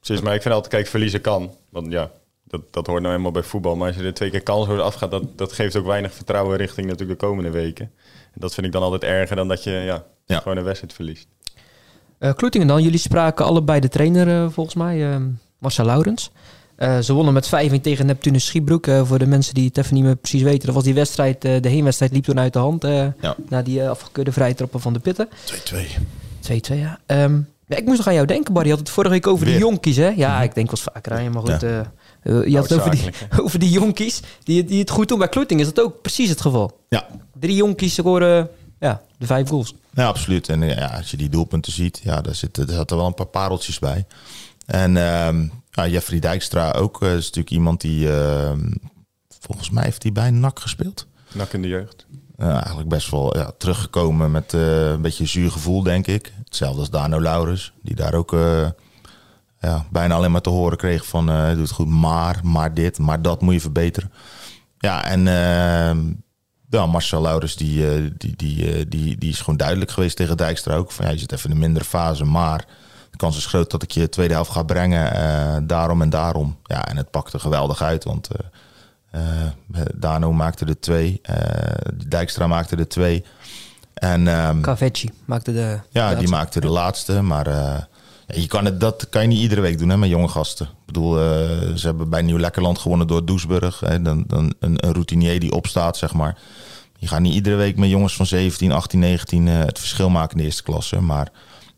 [0.01, 1.51] Precies, maar ik vind altijd, kijk, verliezen kan.
[1.71, 2.11] Want ja,
[2.45, 3.77] dat, dat hoort nou eenmaal bij voetbal.
[3.77, 6.87] Maar als je er twee keer kansloos afgaat, dat, dat geeft ook weinig vertrouwen richting
[6.87, 7.91] natuurlijk de komende weken.
[8.33, 10.39] En dat vind ik dan altijd erger dan dat je ja, Ja.
[10.39, 11.27] gewoon een wedstrijd verliest.
[12.19, 15.21] Eh Kloetingen dan, jullie spraken allebei de trainer volgens mij, eh,
[15.59, 16.31] Marcel Laurens.
[16.77, 18.87] Eh, ze wonnen met 5-1 tegen Neptunus Schiebroek.
[18.87, 20.67] Eh, voor de mensen die het even niet meer precies weten.
[20.67, 22.83] Dat was die wedstrijd, eh, de heenwedstrijd liep toen uit de hand.
[22.83, 23.37] Ja.
[23.49, 25.29] Na die afgekeurde vrije trappen van de Pitten.
[25.45, 25.87] 2-2.
[26.41, 26.99] 2-2, ja.
[27.07, 27.77] Ehm, ja.
[27.77, 28.69] Ik moest nog aan jou denken, Barry.
[28.69, 29.55] Je had het vorige week over Weer.
[29.55, 30.09] die jonkies, hè?
[30.09, 31.61] Ja, ik denk wel vaker aan je, maar goed.
[31.61, 31.93] Ja.
[32.23, 33.11] je had het over die,
[33.43, 35.19] over die jonkies die, die het goed doen.
[35.19, 36.81] Bij Kloeting is dat ook precies het geval.
[36.89, 37.07] Ja.
[37.41, 38.49] Drie jonkies scoren
[38.81, 39.75] ja, de vijf goals.
[39.95, 40.49] Ja, absoluut.
[40.49, 43.27] En ja, als je die doelpunten ziet, ja, daar, zitten, daar zaten wel een paar
[43.27, 44.07] pareltjes bij.
[44.67, 48.73] En ehm, ja, Jeffrey Dijkstra ook eh, is natuurlijk iemand die, ehm,
[49.41, 51.07] volgens mij heeft hij bij NAC gespeeld.
[51.33, 52.07] Nak in de jeugd.
[52.37, 56.33] Eh, eigenlijk best wel ja, teruggekomen met eh, een beetje een zuur gevoel, denk ik.
[56.45, 58.37] Hetzelfde als Dano Laurens, die daar ook
[59.61, 61.27] ja, bijna alleen maar te horen kreeg van...
[61.27, 64.13] doe het goed, maar, maar dit, maar dat moet je verbeteren.
[64.79, 66.13] Ja, en ehm,
[66.71, 70.93] ja, Marcel Laurens, die, die, die, die, die is gewoon duidelijk geweest tegen Dijkstra ook.
[70.93, 72.67] Van, ja, je zit even in een mindere fase, maar
[73.17, 75.13] de kans is groot dat ik je de tweede helft ga brengen.
[75.13, 76.57] eh, daarom en daarom.
[76.65, 78.29] Ja, en het pakte geweldig uit, want...
[78.29, 79.51] eh, eh,
[79.95, 81.21] Dano maakte er twee.
[82.09, 83.25] Dijkstra maakte er twee.
[83.95, 85.79] En ehm, Cavetti maakte de...
[85.91, 87.23] ja, de die maakte de laatste.
[87.23, 87.47] Maar
[88.27, 90.67] je kan het, dat kan je niet iedere week doen hè, met jonge gasten.
[90.67, 91.15] Ik bedoel,
[91.75, 93.81] ze hebben bij Nieuw Lekkerland gewonnen door Doesburg.
[93.81, 96.39] Hè, dan, dan een, een routinier die opstaat, zeg maar.
[96.99, 100.31] Je gaat niet iedere week met jongens van 17, 18, 19 eh, het verschil maken
[100.31, 101.01] in de eerste klasse.
[101.01, 101.29] Maar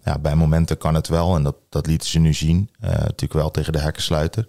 [0.09, 1.37] ja, bij momenten kan het wel.
[1.37, 2.71] En dat, dat lieten ze nu zien.
[2.81, 4.47] Eh, natuurlijk wel tegen de hekkensluiter.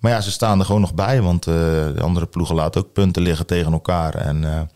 [0.00, 1.22] Maar ja, ze staan er gewoon nog bij.
[1.22, 4.14] Want eh, de andere ploegen laten ook punten liggen tegen elkaar.
[4.14, 4.68] En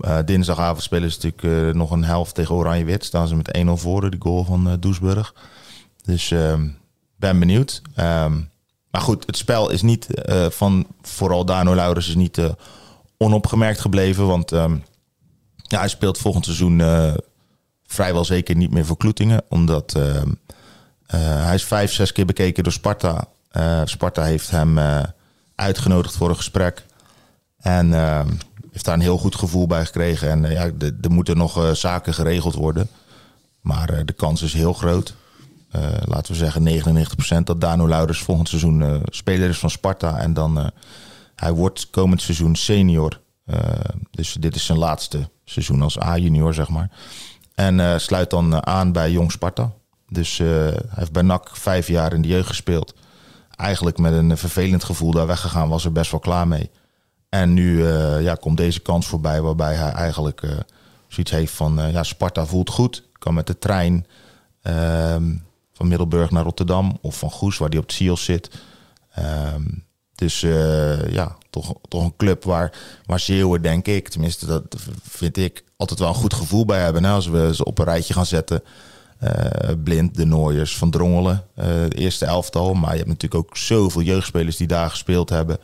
[0.00, 3.04] eh, dinsdagavond spelen ze natuurlijk nog een helft tegen Oranje-Wit.
[3.04, 5.34] Staan ze met 1-0 voor, de goal van Doesburg.
[6.02, 6.68] Dus ehm,
[7.16, 7.82] ben benieuwd.
[7.94, 8.40] Ehm,
[8.90, 10.06] maar goed, het spel is niet
[10.48, 12.40] van vooral Dano Laurens is niet
[13.16, 14.26] onopgemerkt gebleven.
[14.26, 14.76] Want ehm,
[15.56, 16.82] ja, hij speelt volgend seizoen
[17.86, 19.42] vrijwel zeker niet meer voor Kloetingen.
[19.48, 20.28] Omdat ehm,
[21.06, 23.24] eh, hij is vijf, zes keer bekeken door Sparta.
[23.50, 25.02] Eh, Sparta heeft hem eh,
[25.54, 26.84] uitgenodigd voor een gesprek.
[27.56, 27.92] En
[28.74, 30.30] heeft daar een heel goed gevoel bij gekregen.
[30.30, 30.70] En eh, ja,
[31.02, 32.88] er moeten nog eh, zaken geregeld worden.
[33.60, 35.14] Maar eh, de kans is heel groot.
[35.70, 36.62] Eh, laten we zeggen
[37.40, 40.18] 99% dat Dano Laurens volgend seizoen eh, speler is van Sparta.
[40.18, 40.66] En dan eh,
[41.34, 43.20] hij wordt komend seizoen senior.
[43.46, 43.58] Eh,
[44.10, 46.90] dus dit is zijn laatste seizoen als A-junior, zeg maar.
[47.54, 49.72] En eh, sluit dan eh, aan bij Jong Sparta.
[50.08, 52.94] Dus eh, hij heeft bij NAC vijf jaar in de jeugd gespeeld.
[53.56, 56.70] Eigenlijk met een vervelend gevoel daar weggegaan, was er best wel klaar mee.
[57.28, 57.86] En nu
[58.20, 60.42] ja, komt deze kans voorbij waarbij hij eigenlijk
[61.08, 61.90] zoiets heeft van...
[61.92, 63.08] ja, Sparta voelt goed.
[63.12, 64.06] Kan met de trein
[64.62, 65.34] ehm,
[65.72, 66.98] van Middelburg naar Rotterdam.
[67.00, 68.50] Of van Goes, waar hij op het Siels zit.
[69.14, 69.62] Ehm,
[70.14, 70.40] dus
[71.10, 72.72] ja, toch, toch een club waar,
[73.06, 74.08] waar Zeeuwen, denk ik...
[74.08, 74.62] tenminste, dat
[75.02, 77.04] vind ik, altijd wel een goed gevoel bij hebben.
[77.04, 78.62] Als we ze op een rijtje gaan zetten...
[79.18, 82.74] Eh, Blind, de Nooiers, Van Drongelen, eh, de eerste elftal.
[82.74, 85.58] Maar je hebt natuurlijk ook zoveel jeugdspelers die daar gespeeld hebben.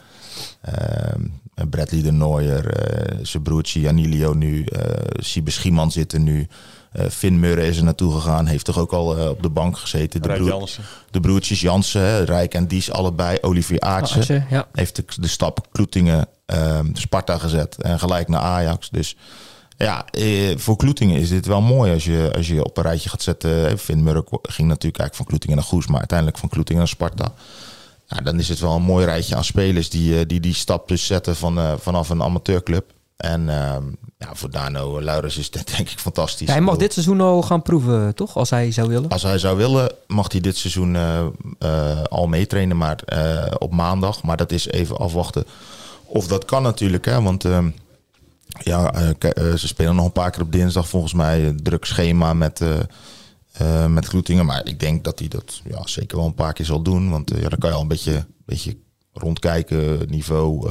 [1.71, 2.75] Bradley de Nooier,
[3.23, 4.67] zijn broertje Janilio nu,
[5.13, 6.49] Siebe Schieman zit er nu.
[6.93, 9.79] Eh Finn Murren is er naartoe gegaan, heeft toch ook al eh, op de bank
[9.79, 10.23] gezeten.
[10.23, 10.71] De, broer-
[11.11, 13.39] de broertjes Jansen, hè, Rijk en Dies allebei.
[13.41, 14.67] Olivier Aartsen Aartsen, ja.
[14.73, 18.91] heeft de, de stap Kloetingen, ehm, Sparta gezet en gelijk naar Ajax.
[18.91, 19.17] Dus
[19.77, 23.09] ja, eh, voor Kloetingen is dit wel mooi als je, als je op een rijtje
[23.09, 23.79] gaat zetten.
[23.79, 27.33] Finn Murk ging natuurlijk eigenlijk van Kloetingen naar Goes, maar uiteindelijk van Kloetingen naar Sparta.
[28.07, 30.89] Ja, dan is het wel een mooi rijtje aan spelers die eh, die, die stap
[30.89, 32.93] dus zetten van, eh, vanaf een amateurclub.
[33.21, 33.85] En ehm,
[34.19, 36.47] ja, voor Dano Laurens is dit denk ik fantastisch.
[36.47, 38.37] Ja, hij mag dit seizoen al gaan proeven, toch?
[38.37, 39.09] Als hij zou willen.
[39.09, 41.27] als hij zou willen, mag hij dit seizoen eh,
[41.59, 44.23] eh, al meetrainen, maar eh, op maandag.
[44.23, 45.45] Maar dat is even afwachten
[46.05, 47.05] of dat kan natuurlijk.
[47.05, 47.23] Hè?
[47.23, 47.71] Want ehm,
[48.47, 51.47] ja, eh, eh, ze spelen nog een paar keer op dinsdag volgens mij.
[51.47, 52.79] Een druk schema met, eh
[53.53, 54.47] eh, met Kloetingen.
[54.47, 57.11] Maar ik denk dat hij dat ja, zeker wel een paar keer zal doen.
[57.11, 58.77] Want eh, ja, dan kan je al een beetje, beetje
[59.13, 60.71] rondkijken, niveau.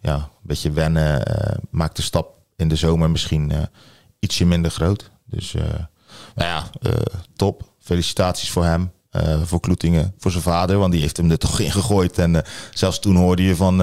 [0.00, 1.26] Eh, ja, een beetje wennen.
[1.26, 3.52] eh, maakt de stap in de zomer misschien
[4.18, 5.10] ietsje minder groot.
[5.26, 5.52] Dus
[6.34, 6.70] nou ja,
[7.36, 7.68] top.
[7.78, 8.92] Felicitaties voor hem.
[9.44, 12.18] voor Kloetingen, voor zijn vader, want die heeft hem er toch in gegooid.
[12.18, 13.76] En zelfs toen hoorde je van,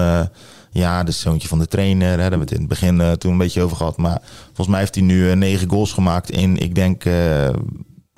[0.70, 2.08] ja, de zoontje van de trainer.
[2.08, 3.96] Hè, daar hebben we het in het begin toen een beetje over gehad.
[3.96, 7.04] Maar volgens mij heeft hij nu negen goals gemaakt in, ik denk,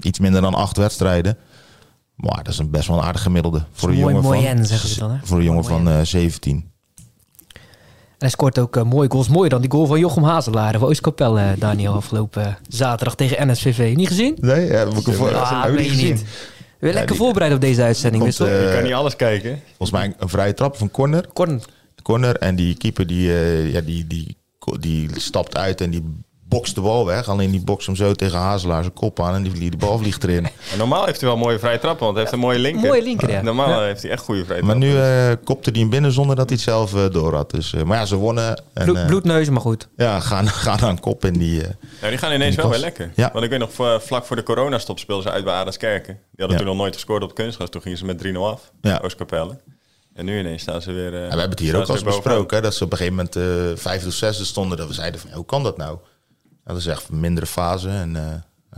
[0.01, 1.39] iets minder dan acht wedstrijden.
[2.15, 3.65] Maar dat is een best wel een aardig gemiddelde.
[3.73, 5.19] Voor een jongen van, zeggen ze dan, hè?
[5.23, 6.71] Voor een jongen van uh, 17.
[8.21, 9.29] En hij scoort ook uh, mooie goals.
[9.29, 13.49] Mooier dan die goal van Jochem Hazelaar van Oostkapel, uh, Daniel, afgelopen uh, zaterdag tegen
[13.51, 13.97] NSVV.
[13.97, 14.37] Niet gezien?
[14.41, 16.19] Nee, ja, heb ik voor, ah, heb niet gezien.
[16.79, 18.61] Weer lekker ja, voorbereid op deze uitzending, komt, wissel.
[18.61, 19.61] Je kan niet alles kijken.
[19.67, 21.27] Volgens mij een vrije trap van corner.
[21.33, 21.61] Corner.
[22.03, 23.33] Corner en die keeper die,
[23.73, 24.37] ja, die, die,
[24.81, 27.29] die stapt uit en die bokst de bal weg.
[27.29, 30.25] Alleen die box hem zo tegen Hazelaar zijn kop aan en die, die bal vliegt
[30.25, 30.47] erin.
[30.73, 32.87] En normaal heeft hij wel mooie vrije trappen, want hij heeft een mooie linker.
[32.87, 33.43] mooie linker, ja.
[33.43, 36.49] Normaal heeft hij echt goede vrije Maar nu uh, kopte hij hem binnen zonder dat
[36.49, 37.51] hij het zelf uh, door had.
[37.51, 38.63] Dus, uh, maar ja, ze wonnen.
[38.73, 39.89] En, Bloed, bloedneuzen, maar goed.
[39.97, 41.63] Ja, gaan, gaan aan kop in die...
[42.01, 43.11] ja, die gaan ineens wel weer lekker.
[43.15, 43.31] Ja.
[43.33, 46.15] Want ik weet nog, vlak voor de coronastop speelden ze uit bij Aardenskerken.
[46.15, 47.71] Die hadden toen nog nooit gescoord op kunstgras.
[47.71, 49.01] Toen gingen ze met 3-0 af, ja.
[49.03, 49.59] Oostkapelle.
[50.15, 51.13] En nu ineens staan ze weer.
[51.13, 52.63] Uh, ja, we hebben het hier ook al eens besproken.
[52.63, 54.79] dat ze op een gegeven moment uh, vijfde of zesde stonden.
[54.79, 55.99] Dat we zeiden van hoe kan dat nou?
[56.65, 57.89] Dat is echt een mindere fase.
[57.89, 58.23] En uh,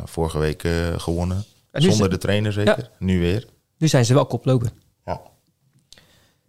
[0.05, 1.45] vorige week uh, gewonnen.
[1.73, 2.91] Zonder de trainer zeker.
[2.99, 3.47] Nu weer.
[3.79, 4.71] Nu zijn ze wel koploper.
[5.05, 5.21] Ja.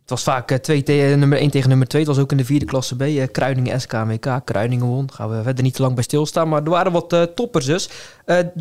[0.02, 2.02] Het was vaak uh, twee nummer 1 tegen nummer 2.
[2.02, 3.32] Het was ook in de vierde klasse B.
[3.32, 4.41] Kruiningen SKWK.
[4.43, 5.12] Kruiningen won.
[5.13, 6.50] Gaan we verder niet te lang bij stilstaan.
[6.50, 7.89] Maar er waren wat toppers dus.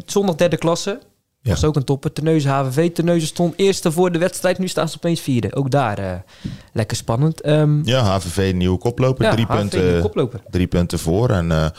[0.07, 1.01] zondag derde klasse.
[1.41, 1.51] Ja.
[1.51, 2.13] was ook een topper.
[2.13, 2.93] Terneuzen HVV.
[2.93, 4.59] Terneuzen stond eerste voor de wedstrijd.
[4.59, 5.55] Nu staan ze opeens vierde.
[5.55, 6.25] Ook daar
[6.73, 7.47] lekker spannend.
[7.47, 9.31] Um, ja, HVV nieuwe koploper.
[9.31, 10.41] drie, HVV punten, koploper.
[10.51, 11.31] drie punten voor.
[11.31, 11.73] En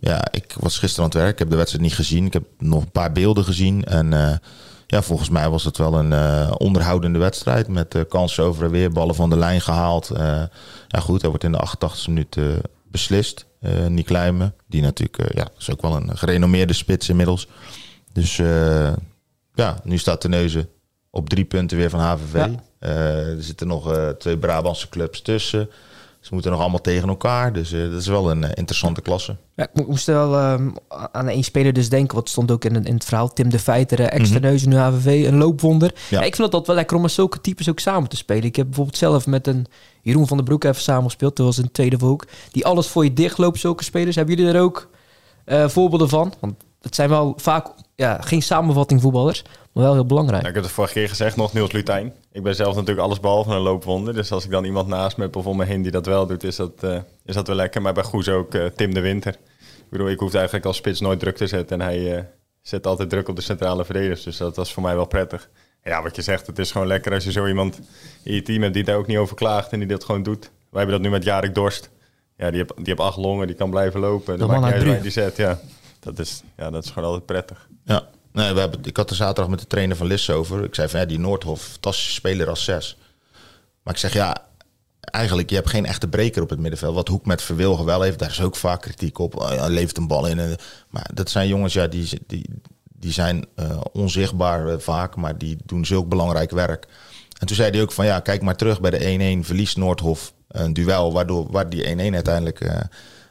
[0.00, 1.32] ja, ik was gisteren aan het werk.
[1.32, 2.26] Ik heb de wedstrijd niet gezien.
[2.26, 3.84] Ik heb nog een paar beelden gezien.
[3.84, 4.32] En uh,
[4.86, 7.68] ja, volgens mij was het wel een uh, onderhoudende wedstrijd.
[7.68, 10.10] Met uh, kansen over en weer, ballen van de lijn gehaald.
[10.88, 12.36] ja, goed, hij wordt in de 88 e minuut
[12.90, 13.46] beslist.
[13.88, 17.48] Nick Kluimen, die natuurlijk, ja, is ook wel een gerenommeerde spits inmiddels.
[18.12, 18.36] Dus
[19.54, 20.68] ja, nu staat de neuzen
[21.10, 22.34] op drie punten weer van HVV.
[22.34, 22.88] Ja.
[22.88, 25.70] er zitten nog twee Brabantse clubs tussen.
[26.28, 27.52] Ze moeten nog allemaal tegen elkaar.
[27.52, 29.36] Dus uh, dat is wel een uh, interessante klasse.
[29.56, 30.74] Ja, ik moest wel um,
[31.12, 32.16] aan één speler dus denken.
[32.16, 33.32] Wat stond ook in, in het verhaal.
[33.32, 34.68] Tim de Feiter, uh, extra mm -hmm.
[34.68, 35.94] nu HVV, een loopwonder.
[36.08, 36.20] Ja.
[36.20, 36.26] ja.
[36.26, 38.44] ik vind dat wel lekker om met zulke types ook samen te spelen.
[38.44, 39.66] Ik heb bijvoorbeeld zelf met een
[40.02, 41.36] Jeroen van der Broek even samen gespeeld.
[41.36, 42.26] Dat was een tweede hoek.
[42.50, 44.16] Die alles voor je dichtloopt, zulke spelers.
[44.16, 44.88] Hebben jullie er ook
[45.46, 46.34] voorbeelden van?
[46.40, 47.66] Want het zijn wel vaak
[47.98, 50.46] ja, geen samenvatting voetballers, maar wel heel belangrijk.
[50.46, 52.14] Ik heb het vorige keer gezegd nog, Niels Lutijn.
[52.32, 54.14] Ik ben zelf natuurlijk alles behalve een loopwonder.
[54.14, 56.26] Dus als ik dan iemand naast me heb of om me heen die dat wel
[56.26, 57.82] doet, is dat, uh, is dat wel lekker.
[57.82, 59.32] Maar bij Goes ook uh, Tim de Winter.
[59.78, 61.80] Ik bedoel, ik hoef eigenlijk als spits nooit druk te zetten.
[61.80, 62.22] En hij uh,
[62.62, 64.22] zet altijd druk op de centrale verdedigers.
[64.22, 65.48] Dus dat was voor mij wel prettig.
[65.82, 67.80] Ja, wat je zegt, het is gewoon lekker als je zo iemand
[68.22, 70.50] in je team hebt die daar ook niet over klaagt en die dat gewoon doet.
[70.70, 71.90] Wij hebben dat nu met Jarek Dorst.
[72.36, 74.38] Ja, die heeft, die acht longen, die kan blijven lopen.
[74.38, 75.58] De man uit die zet, ja.
[76.14, 77.68] Dat is, ja, dat is gewoon altijd prettig.
[77.84, 80.64] Ja, nee, we hebben, ik had er zaterdag met de trainer van Lisse over.
[80.64, 82.96] Ik zei van ja, die Noordhof, fantastische speler als zes.
[83.82, 84.36] Maar ik zeg ja,
[85.00, 86.94] eigenlijk, je hebt geen echte breker op het middenveld.
[86.94, 89.38] Wat Hoek met Verwilgen wel heeft, daar is ook vaak kritiek op.
[89.40, 90.56] Hij levert een bal in.
[90.88, 92.44] Maar dat zijn jongens, ja, die, die,
[92.82, 96.86] die zijn uh, onzichtbaar uh, vaak, maar die doen zulk belangrijk werk.
[97.38, 100.32] En toen zei hij ook van ja, kijk maar terug bij de 1-1 verliest Noordhof
[100.48, 102.80] een duel, waardoor waar die 1-1 uiteindelijk uh,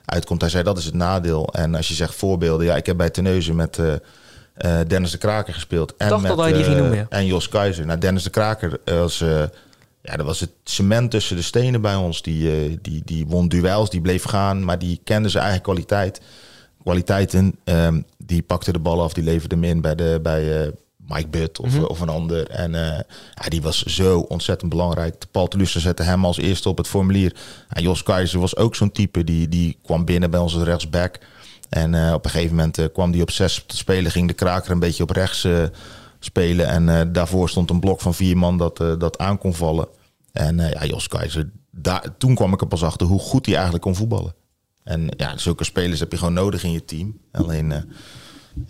[0.07, 0.41] uitkomt.
[0.41, 1.47] Hij zei dat is het nadeel.
[1.53, 5.17] En als je zegt voorbeelden, ja, ik heb bij Teneuzen met uh, uh, Dennis de
[5.17, 5.95] Kraker gespeeld.
[5.97, 7.05] En Dacht met, dat die ging noemen, ja.
[7.09, 7.85] En Jos Keizer.
[7.85, 9.17] Nou, Dennis de Kraker was,
[10.01, 12.21] ja, dat was het cement tussen de stenen bij ons.
[12.21, 16.21] Die, die, die won duels, die bleef gaan, maar die kende zijn eigen kwaliteit.
[16.83, 20.71] Kwaliteiten, um, die pakte de bal af, die leverde hem in bij, de, bij,
[21.07, 21.85] Mike Butt of, mm -hmm.
[21.85, 22.49] of een ander.
[22.49, 22.79] En uh,
[23.33, 25.25] ja, die was zo ontzettend belangrijk.
[25.31, 27.35] Paul Telusse zette hem als eerste op het formulier.
[27.69, 29.23] En Jos Keizer was ook zo'n type.
[29.23, 31.19] Die, die kwam binnen bij ons als rechtsback.
[31.69, 34.11] En uh, op een gegeven moment uh, kwam die op zes te spelen.
[34.11, 35.47] Ging de kraker een beetje op rechts
[36.19, 36.67] spelen.
[36.67, 39.87] En daarvoor stond een blok van vier man dat, dat aan kon vallen.
[40.31, 43.83] En ja, Jos Keizer, daar, toen kwam ik er pas achter hoe goed hij eigenlijk
[43.83, 44.33] kon voetballen.
[44.83, 47.19] En ja, zulke spelers heb je gewoon nodig in je team.
[47.31, 47.73] Alleen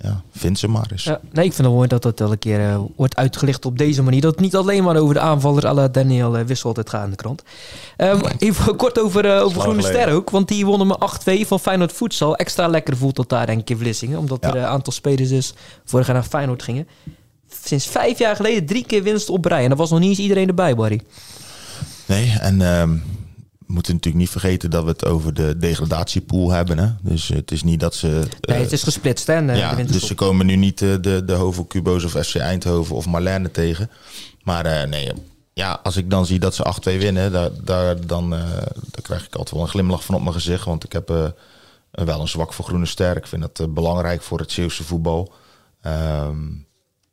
[0.02, 1.04] ja, vind ze maar eens.
[1.04, 4.04] Ja, nee, ik vind het mooi dat dat elke keer uh, wordt uitgelicht op deze
[4.04, 4.21] manier.
[4.21, 7.04] Dat het niet alleen maar over de aanvallers à la Daniel uh, Wissel altijd gaat
[7.04, 7.43] in de krant.
[7.97, 10.30] Um, even kort over, uh, over Groene Ster ook.
[10.30, 10.97] Want die wonnen me
[11.43, 12.36] 8-2 van Feyenoord Voedsel.
[12.36, 14.19] Extra lekker voelt dat daar denk ik in Vlissingen.
[14.19, 14.50] Omdat ja.
[14.50, 15.54] er een aantal spelers dus
[15.86, 16.88] vorig jaar naar Feyenoord gingen.
[17.63, 19.63] Sinds vijf jaar geleden drie keer winst op rij.
[19.63, 21.02] En er was nog niet eens iedereen erbij, Barry.
[22.06, 22.62] Nee, en...
[22.62, 23.16] Um
[23.67, 26.77] we moeten natuurlijk niet vergeten dat we het over de degradatiepool hebben.
[26.77, 26.89] Hè?
[27.01, 28.27] Dus het is niet dat ze.
[28.41, 29.27] Nee, het is gesplitst.
[29.27, 32.95] Hè, ja, dus ze komen nu niet de, de, de Hovel Cubo's of FC Eindhoven
[32.95, 33.89] of Marlene tegen.
[34.43, 35.12] Maar nee,
[35.53, 38.39] ja, als ik dan zie dat ze 8-2 winnen, daar, daar, dan, uh,
[38.71, 40.65] dan krijg ik altijd wel een glimlach van op mijn gezicht.
[40.65, 43.17] Want ik heb uh, eh, wel een zwak voor Groene Ster.
[43.17, 45.34] Ik vind dat eh, belangrijk voor het Zeeuwse voetbal.
[45.82, 46.38] Ehm,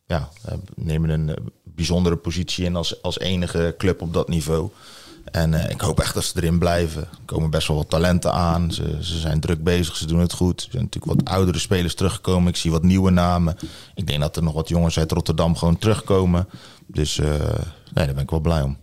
[0.07, 4.71] ja, eh, nemen een eh, bijzondere positie in als, als enige club op dat niveau.
[5.31, 7.03] En eh, ik hoop echt dat ze erin blijven.
[7.03, 8.73] Er komen best wel wat talenten aan.
[8.73, 10.61] Ze, ze zijn druk bezig, ze doen het goed.
[10.61, 12.49] Er zijn natuurlijk wat oudere spelers teruggekomen.
[12.49, 13.57] Ik zie wat nieuwe namen.
[13.95, 16.49] Ik denk dat er nog wat jongens uit Rotterdam gewoon terugkomen.
[16.87, 18.77] Dus eh, nee, daar ben ik wel blij om.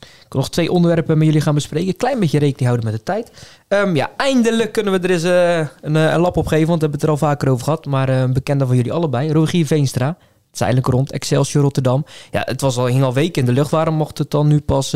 [0.00, 1.96] Ik wil nog twee onderwerpen met jullie gaan bespreken.
[1.96, 3.30] Klein beetje rekening houden met de tijd.
[3.68, 6.88] Ehm, ja, eindelijk kunnen we er eens eh, een, een lap op geven, want we
[6.88, 7.86] hebben het er al vaker over gehad.
[7.86, 10.06] Maar een bekende van jullie allebei, Rogier Veenstra.
[10.06, 12.04] Het is eigenlijk rond, Excelsior Rotterdam.
[12.30, 13.70] Ja, het was al, hing al weken in de lucht.
[13.70, 14.92] Waarom mocht het dan nu pas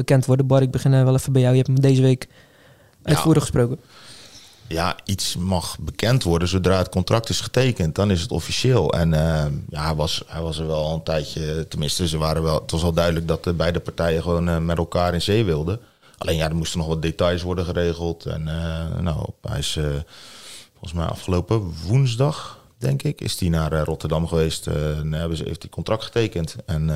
[0.00, 0.46] bekend worden?
[0.46, 1.54] Bar, ik begin eh, wel even bij jou.
[1.54, 2.28] Je hebt hem deze week
[3.02, 3.78] uitvoerig gesproken.
[4.66, 7.94] ja, iets mag bekend worden zodra het contract is getekend.
[7.94, 8.92] Dan is het officieel.
[8.92, 11.68] En eh, ja, hij was, hij was er wel een tijdje.
[11.68, 14.78] Tenminste, ze waren wel, het was al duidelijk dat de beide partijen gewoon eh, met
[14.78, 15.80] elkaar in zee wilden.
[16.18, 18.26] Alleen ja, er moesten nog wat details worden geregeld.
[18.26, 19.78] En eh, nou, hij is
[20.70, 24.66] volgens mij afgelopen woensdag, denk ik, is hij naar Rotterdam geweest.
[24.66, 26.56] en hebben ze, heeft hij contract getekend.
[26.66, 26.90] En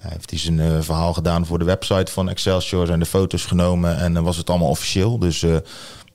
[0.00, 2.86] hij heeft hij zijn eh, verhaal gedaan voor de website van Excelsior.
[2.86, 5.18] Zijn de foto's genomen en dan was het allemaal officieel.
[5.18, 5.56] Dus eh,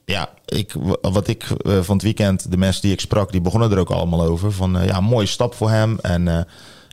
[0.05, 3.71] ja, ik, wat ik eh, van het weekend, de mensen die ik sprak, die begonnen
[3.71, 4.51] er ook allemaal over.
[4.51, 5.97] Van eh, ja, een mooie stap voor hem.
[6.01, 6.39] En eh,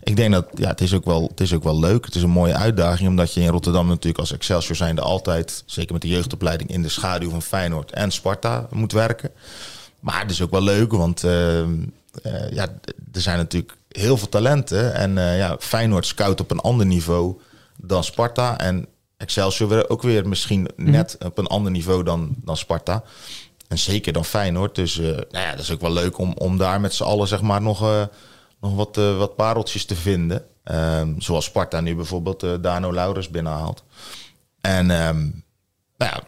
[0.02, 2.04] ik denk dat ja, het, is ook wel, het is ook wel leuk.
[2.04, 5.92] Het is een mooie uitdaging, omdat je in Rotterdam natuurlijk als Excelsior zijnde altijd, zeker
[5.92, 9.30] met de jeugdopleiding, in de schaduw van Feyenoord en Sparta moet werken.
[10.00, 11.66] Maar het is ook wel leuk, want eh, eh,
[12.50, 12.66] ja,
[13.12, 14.94] er zijn natuurlijk heel veel talenten.
[14.94, 17.40] En eh, ja, Feyenoord scout op een ander niveau
[17.76, 18.58] dan Sparta.
[18.58, 23.02] En Excelsior weer, ook weer misschien net op een ander niveau dan, dan Sparta.
[23.68, 24.74] En zeker dan Feyenoord.
[24.74, 27.28] Dus eh, nou ja, dat is ook wel leuk om, om daar met z'n allen
[27.28, 28.02] zeg maar, nog, eh,
[28.60, 30.44] nog wat, wat pareltjes te vinden.
[30.64, 33.84] Ehm, zoals Sparta nu bijvoorbeeld Dano Laurens binnenhaalt.
[34.60, 35.20] En ehm,
[35.96, 36.22] nou ja,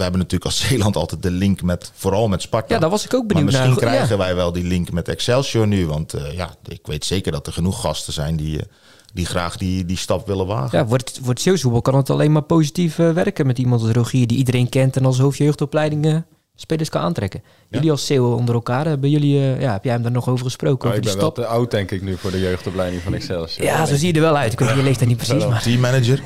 [0.00, 2.74] we hebben natuurlijk als Zeeland altijd de link met, vooral met Sparta.
[2.74, 3.78] Ja, daar was ik ook Maar benieuwd misschien naar.
[3.78, 4.16] krijgen Ja.
[4.16, 5.86] wij wel die link met Excelsior nu.
[5.86, 8.64] Want eh, ja, ik weet zeker dat er genoeg gasten zijn die, eh,
[9.12, 10.78] die graag die, die stap willen wagen.
[10.78, 13.90] Ja, voor het, voor het kan het alleen maar positief eh, werken met iemand als
[13.90, 16.16] Rogier, die iedereen kent en als hoofdjeugdopleiding eh,
[16.60, 17.42] spelers kan aantrekken.
[17.68, 20.44] Jullie als Zeeuwen onder elkaar, hebben jullie, eh, ja, heb jij hem daar nog over
[20.44, 20.88] gesproken?
[20.88, 23.66] Nou, over ik ben wel te oud, denk ik, nu voor de jeugdopleiding van Excelsior.
[23.66, 24.52] Ja, zo zie je er wel uit.
[24.52, 25.62] Ik weet je leeftijd niet precies, maar...
[25.62, 26.22] Teammanager.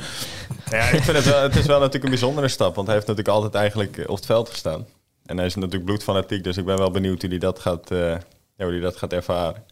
[0.70, 3.08] Ja, ik vind het wel, het is wel natuurlijk een bijzondere stap, want hij heeft
[3.08, 4.86] natuurlijk altijd eigenlijk eh, op het veld gestaan.
[5.26, 7.98] En hij is natuurlijk bloedfanatiek, dus ik ben wel benieuwd hoe hij dat gaat, eh,
[8.56, 9.62] ja, hoe hij dat gaat ervaren.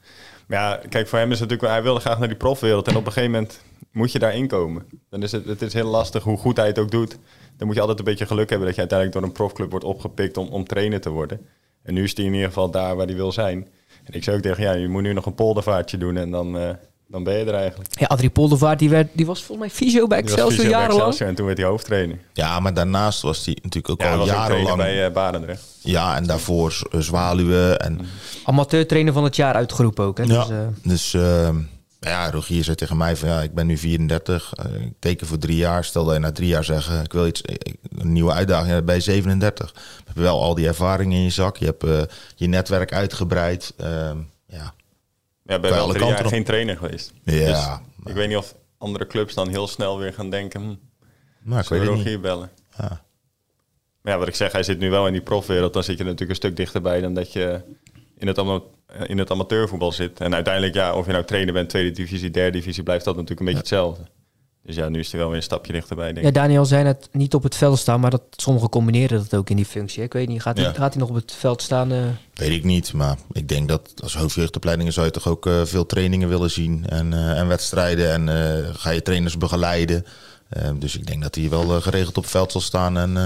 [0.46, 2.96] Maar ja, kijk, voor hem is het natuurlijk, hij wilde graag naar die profwereld en
[2.96, 3.60] op een gegeven moment
[3.92, 4.86] moet je daarin komen.
[5.10, 7.18] Dan is het, het is heel lastig, hoe goed hij het ook doet.
[7.56, 9.84] Dan moet je altijd een beetje geluk hebben dat je uiteindelijk door een profclub wordt
[9.86, 11.40] opgepikt om, om trainer te worden.
[11.82, 13.68] En nu is hij in ieder geval daar waar hij wil zijn.
[14.04, 16.58] En ik zou ook tegen, ja, je moet nu nog een poldervaartje doen en dan,
[16.58, 16.68] eh,
[17.08, 17.90] dan ben je er eigenlijk.
[18.00, 21.14] Ja, Adrie Poldervaart, die, werd, die was volgens mij fysio bij Excelsior jarenlang.
[21.18, 22.18] En toen werd hij hoofdtrainer.
[22.32, 24.76] Ja, maar daarnaast was hij natuurlijk ook Ja, al ook trainer jarenlang.
[24.78, 25.64] bij eh Barendrecht.
[25.82, 27.76] Ja, en daarvoor Z- Zwaluwe.
[27.76, 28.00] En,
[28.44, 30.18] Amateurtrainer van het jaar uitgeroepen ook.
[30.18, 30.24] Hè?
[30.24, 31.56] ja, Dus, eh, dus ehm,
[32.10, 34.52] ja, Rogier zei tegen mij van ja, ik ben nu 34.
[34.54, 35.84] eh, ik teken voor drie jaar.
[35.84, 38.70] Stel dat je na drie jaar zeggen, ik wil iets, ik- een nieuwe uitdaging.
[38.72, 39.72] Ja, bij 37.
[39.74, 41.56] Je hebt wel al die ervaring in je zak.
[41.56, 42.02] Je hebt eh,
[42.34, 43.74] je netwerk uitgebreid.
[43.76, 44.74] Ehm, ja,
[45.44, 46.30] Ja, ben Bij wel drie jaar op.
[46.30, 47.12] geen trainer geweest.
[47.24, 50.60] Ja, Dus ik weet niet of andere clubs dan heel snel weer gaan denken...
[50.60, 50.74] Hm,
[51.50, 51.84] maar ik.
[51.84, 52.50] Rogier bellen?
[52.78, 53.02] Ja.
[54.02, 55.72] Maar ja, wat ik zeg, hij zit nu wel in die profwereld.
[55.72, 57.60] Dan zit je natuurlijk een stuk dichterbij dan dat je
[58.18, 58.62] in het, ama-
[59.06, 60.20] in het amateurvoetbal zit.
[60.20, 63.40] En uiteindelijk, ja, of je nou trainer bent, tweede divisie, derde divisie, blijft dat natuurlijk
[63.40, 64.02] een beetje hetzelfde.
[64.64, 66.34] Dus ja, nu is hij wel weer een stapje dichterbij, denk ja, ik.
[66.34, 69.56] Daniel zei het niet op het veld staan, maar dat sommigen combineren dat ook in
[69.56, 70.02] die functie.
[70.02, 70.72] Ik weet niet, gaat hij, Ja.
[70.72, 71.92] gaat hij nog op het veld staan?
[71.92, 71.98] eh?
[72.34, 75.86] Weet ik niet, maar ik denk dat als hoofdjeugdopleidingen zou je toch ook eh, veel
[75.86, 80.06] trainingen willen zien en, eh, en wedstrijden en eh, ga je trainers begeleiden.
[80.48, 83.16] Eh, dus ik denk dat hij wel eh, geregeld op het veld zal staan en
[83.16, 83.22] eh,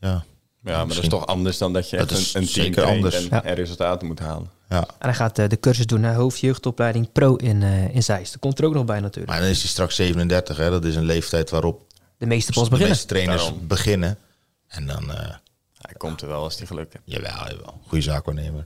[0.00, 0.24] ja.
[0.64, 2.88] Ja, maar dat is toch anders dan dat je Dat echt is een, een team
[2.88, 3.14] anders.
[3.16, 3.44] en Ja.
[3.44, 4.50] er resultaten moet halen.
[4.70, 4.80] Ja.
[4.98, 8.32] En hij gaat eh, de cursus doen naar hoofdjeugdopleiding pro in, eh in Zeist.
[8.32, 9.28] Dat komt er ook nog bij natuurlijk.
[9.32, 10.70] Maar dan is hij straks 37, hè?
[10.70, 11.82] dat is een leeftijd waarop
[12.18, 12.88] De meeste pas de beginnen.
[12.94, 13.66] meeste trainers Daarom.
[13.66, 14.18] beginnen.
[14.68, 15.16] En dan, eh
[15.78, 17.04] Hij komt er wel als hij geluk heeft.
[17.22, 18.64] jawel, jawel, goede zaakwaarnemer.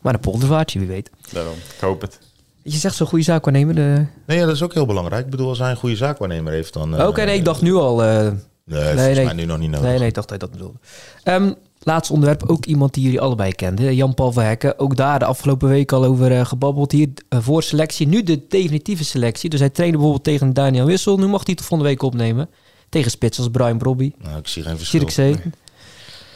[0.00, 1.10] Maar een poldervaartje, wie weet.
[1.32, 2.18] Daarom, ik hoop het.
[2.62, 3.74] Je zegt zo'n goede zaak waarnemen.
[3.74, 4.06] De...
[4.26, 5.24] Nee, ja, dat is ook heel belangrijk.
[5.24, 6.96] Ik bedoel, als hij een goede zaakwaarnemer heeft, dan...
[6.96, 8.02] eh, Oké, nee, ik dacht nu al.
[8.04, 8.30] eh,
[8.64, 9.24] Nee, volgens nee.
[9.24, 9.86] mij nu nog niet nodig.
[9.88, 10.78] nee, nee, ik dacht dat je dat bedoelde.
[11.22, 11.52] Ehm,
[11.82, 13.94] laatste onderwerp, ook iemand die jullie allebei kenden.
[13.94, 14.78] Jan-Paul Verhekken.
[14.78, 17.08] Ook daar de afgelopen week al over eh, gebabbeld hier.
[17.28, 19.50] eh, voor selectie, nu de definitieve selectie.
[19.50, 21.18] Dus hij trainde bijvoorbeeld tegen Daniel Wissel.
[21.18, 22.48] Nu mag hij het volgende week opnemen.
[22.88, 24.12] Tegen spits als Brian Brobby.
[24.22, 25.00] Nou, ik zie geen verschil.
[25.00, 25.36] Zirkzee.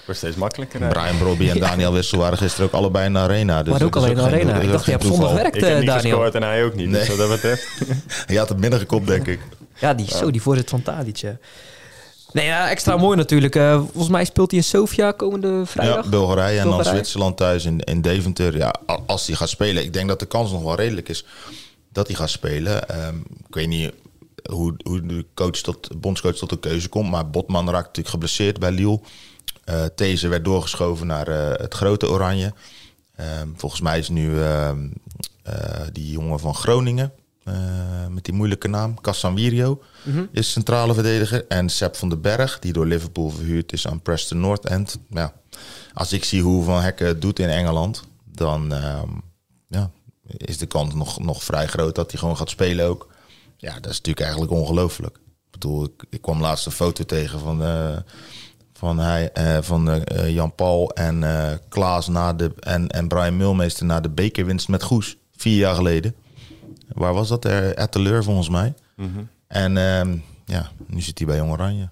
[0.05, 0.81] Wordt steeds makkelijker.
[0.83, 0.89] hè?
[0.89, 3.63] Brian Brobby en Daniel Wissel waren gisteren ook allebei in de arena.
[3.63, 4.53] Dus maar ook dat alleen in de arena.
[4.53, 6.03] dat Ik dacht, je hebt zondag werkt, Ik heb eh, niet Daniel.
[6.11, 6.89] gescoord en hij ook niet.
[6.89, 7.01] Nee.
[7.01, 7.69] Dus wat dat betreft.
[8.27, 9.41] Je had het binnengekopt, denk ik.
[9.81, 11.23] Ja, die, zo, die voorzet van Tadic.
[12.35, 13.55] Nee, ja, extra mooi natuurlijk.
[13.55, 16.05] Eh, volgens mij speelt hij in Sofia komende vrijdag.
[16.05, 16.85] Ja, Bulgarije en dan.
[16.85, 18.57] Zwitserland thuis in, in Deventer.
[18.57, 18.75] Ja,
[19.07, 21.25] als hij gaat spelen, ik denk dat de kans nog wel redelijk is
[21.93, 22.89] dat hij gaat spelen.
[22.89, 23.17] Ehm,
[23.49, 23.93] ik weet niet
[24.51, 28.09] hoe, hoe de coach tot, de bondscoach tot de keuze komt, maar Botman raakt natuurlijk
[28.09, 29.01] geblesseerd bij Lille.
[29.65, 32.53] Eh These werd doorgeschoven naar eh, het grote Oranje.
[33.17, 34.89] Ehm, volgens mij is nu ehm,
[35.43, 37.13] eh, die jongen van Groningen,
[37.45, 39.83] eh, met die moeilijke naam, Casanvirio,
[40.33, 41.47] is centrale verdediger.
[41.47, 44.99] En Sepp van den Berg, die door Liverpool verhuurd is aan Preston North End.
[45.11, 45.33] Ja,
[45.95, 49.09] als ik zie hoe Van Hekken het doet in Engeland, dan ehm,
[49.69, 49.91] ja,
[50.27, 53.09] is de kans nog, nog vrij groot dat hij gewoon gaat spelen ook.
[53.57, 55.17] Ja, dat is natuurlijk eigenlijk ongelooflijk.
[55.17, 57.97] Ik bedoel, ik, ik kwam laatst een foto tegen van, eh,
[58.73, 61.25] van, hij, eh, van eh, Jan-Paul en
[61.69, 65.17] Klaas na de, en, en Brian Mulmeester na de bekerwinst met Goes.
[65.37, 66.15] Vier jaar geleden.
[66.95, 67.45] Waar was dat?
[67.45, 68.75] Er, Etteleur volgens mij.
[69.47, 71.89] En ehm, ja, nu zit hij bij Jong Oranje.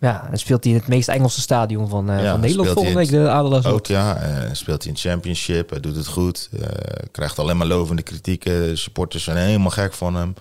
[0.00, 2.86] Ja, dan speelt hij in het meest Engelse stadion van, eh, Ja, van Nederland speelt
[2.86, 3.66] volgende week, hij de Adelaars.
[3.66, 5.70] Ook ja, eh, speelt hij in Championship.
[5.70, 6.48] Hij doet het goed.
[6.60, 6.68] eh,
[7.10, 8.78] krijgt alleen maar lovende kritieken.
[8.78, 10.34] Supporters zijn helemaal gek van hem.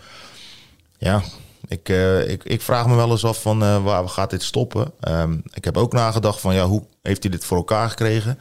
[0.98, 1.22] Ja,
[1.68, 4.92] ik, eh, ik, ik vraag me wel eens af van eh, waar gaat dit stoppen?
[5.00, 8.40] Ehm, ik heb ook nagedacht van ja, hoe heeft hij dit voor elkaar gekregen?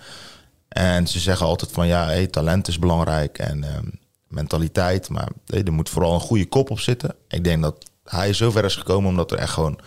[0.68, 3.86] En ze zeggen altijd van ja, hey, talent is belangrijk en ehm,
[4.34, 5.08] mentaliteit.
[5.08, 7.14] Maar hey, er moet vooral een goede kop op zitten.
[7.28, 9.78] Ik denk dat hij zo ver is gekomen omdat er echt gewoon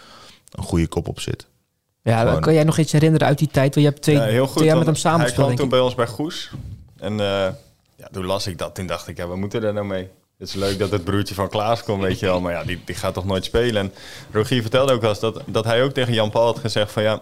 [0.52, 1.48] een goede kop op zit.
[2.04, 3.74] Ja, Gewoon- kan jij nog iets herinneren uit die tijd?
[3.74, 4.56] Want je hebt twee, Ja, heel goed.
[4.56, 6.52] twee jaar met hem want Hij kwam toen bij ons bij Goes.
[6.98, 7.48] En eh,
[7.95, 8.76] ja, toen las ik dat.
[8.76, 10.10] Toen dacht ik, ja, wat moeten we daar nou mee?
[10.38, 12.41] Het is leuk dat het broertje van Klaas komt, weet je wel.
[12.41, 13.82] Maar ja, die, die gaat toch nooit spelen.
[13.82, 13.93] En
[14.32, 17.04] Rogier vertelde ook wel eens dat, dat hij ook tegen Jan Paul had gezegd van...
[17.04, 17.22] ja,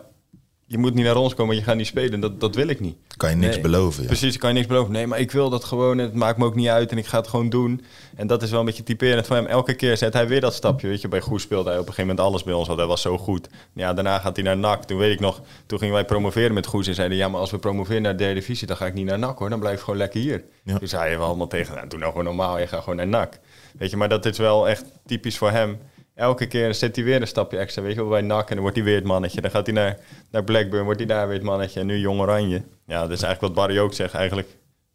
[0.67, 2.19] je moet niet naar ons komen, je gaat niet spelen.
[2.19, 2.95] Dat, dat wil ik niet.
[3.17, 3.61] Kan je niks Nee.
[3.61, 4.01] beloven.
[4.01, 4.07] Ja.
[4.07, 4.91] Precies, kan je niks beloven.
[4.91, 5.97] Nee, maar ik wil dat gewoon.
[5.97, 7.81] Het maakt me ook niet uit en ik ga het gewoon doen.
[8.15, 9.45] En dat is wel een beetje typerend van hem.
[9.45, 10.87] Elke keer zet hij weer dat stapje.
[10.87, 12.87] Weet je, bij Goes speelde hij op een gegeven moment alles bij ons, want hij
[12.87, 13.47] was zo goed.
[13.73, 14.83] Ja, daarna gaat hij naar NAC.
[14.83, 17.51] Toen weet ik nog, toen gingen wij promoveren met Goes en zeiden ja, maar als
[17.51, 19.49] we promoveren naar de derde divisie, dan ga ik niet naar NAC hoor.
[19.49, 20.43] Dan blijf ik gewoon lekker hier.
[20.63, 20.77] Ja.
[20.77, 23.39] Toen zeiden we allemaal tegen, nou, doe nou gewoon normaal, je gaat gewoon naar NAC.
[23.77, 25.77] Weet je, maar dat is wel echt typisch voor hem.
[26.15, 27.81] Elke keer zet hij weer een stapje extra.
[27.81, 29.41] Weet je wel, bij NAC en dan wordt hij weer het mannetje.
[29.41, 29.97] Dan gaat hij naar,
[30.31, 31.79] naar Blackburn, wordt hij daar weer het mannetje.
[31.79, 32.61] En nu Jong Oranje.
[32.87, 34.13] Ja, dat is eigenlijk wat Barry ook zegt.
[34.13, 34.47] Eigenlijk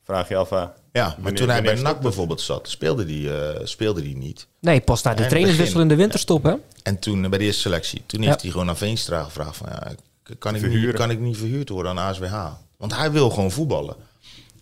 [0.05, 3.37] vraag je af, ah, Ja, maar wanneer- toen hij bij NAC bijvoorbeeld zat, speelde die,
[3.39, 4.47] eh, speelde die niet.
[4.61, 6.55] Nee, pas na de trainerswissel in de winterstop, hè?
[6.83, 8.27] En toen eh, bij de eerste selectie, toen Ja.
[8.29, 9.93] heeft hij gewoon aan Veenstra gevraagd van ja,
[10.39, 12.47] kan ik, niet, kan ik niet verhuurd worden aan ASWH?
[12.77, 13.97] Want hij wil gewoon voetballen.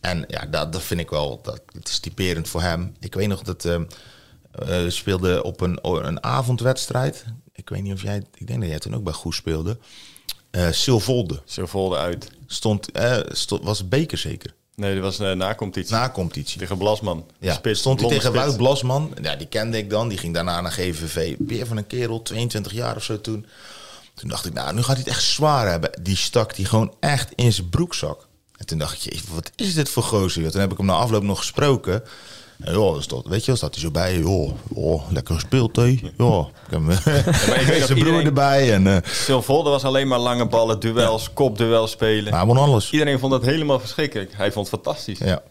[0.00, 2.94] En ja, dat, dat vind ik wel, dat, het is typerend voor hem.
[3.00, 3.84] Ik weet nog dat ehm,
[4.59, 7.24] eh we speelden op een, een avondwedstrijd.
[7.52, 9.78] Ik weet niet of jij, ik denk dat jij toen ook bij Goes speelde.
[10.50, 12.30] Eh Silvolde Ze volden uit.
[12.46, 14.54] stond, eh, stond, was beker zeker?
[14.74, 15.94] Nee, dat was uh, na competitie.
[15.94, 16.59] Na competitie.
[16.59, 17.26] Tegen Blasman.
[17.38, 18.32] Ja, Spits, stond hij tegen.
[18.32, 19.14] Wout Blasman.
[19.22, 20.09] Ja, die kende ik dan.
[20.09, 21.34] Die ging daarna naar GVV.
[21.38, 23.46] Weer van een kerel, 22 jaar of zo toen.
[24.14, 25.90] Toen dacht ik, nou, nu gaat hij het echt zwaar hebben.
[26.02, 28.26] Die stak die gewoon echt in zijn broekzak.
[28.56, 30.50] En toen dacht ik, wat is dit voor gozer?
[30.50, 32.02] Toen heb ik hem na afloop nog gesproken.
[32.59, 34.18] Dus dat, weet je, staat hij zo bij.
[34.18, 35.98] Joh, joh lekker gespeeld, hé.
[36.16, 37.02] Joh, ik heb nog
[37.86, 38.72] zijn broer erbij.
[38.72, 42.30] En, eh, Silvolde was alleen maar lange ballen, duels, kopduels spelen.
[42.30, 42.90] maar hij won alles.
[42.90, 44.32] Iedereen vond dat helemaal verschrikkelijk.
[44.36, 45.18] Hij vond het fantastisch.
[45.18, 45.42] Ja.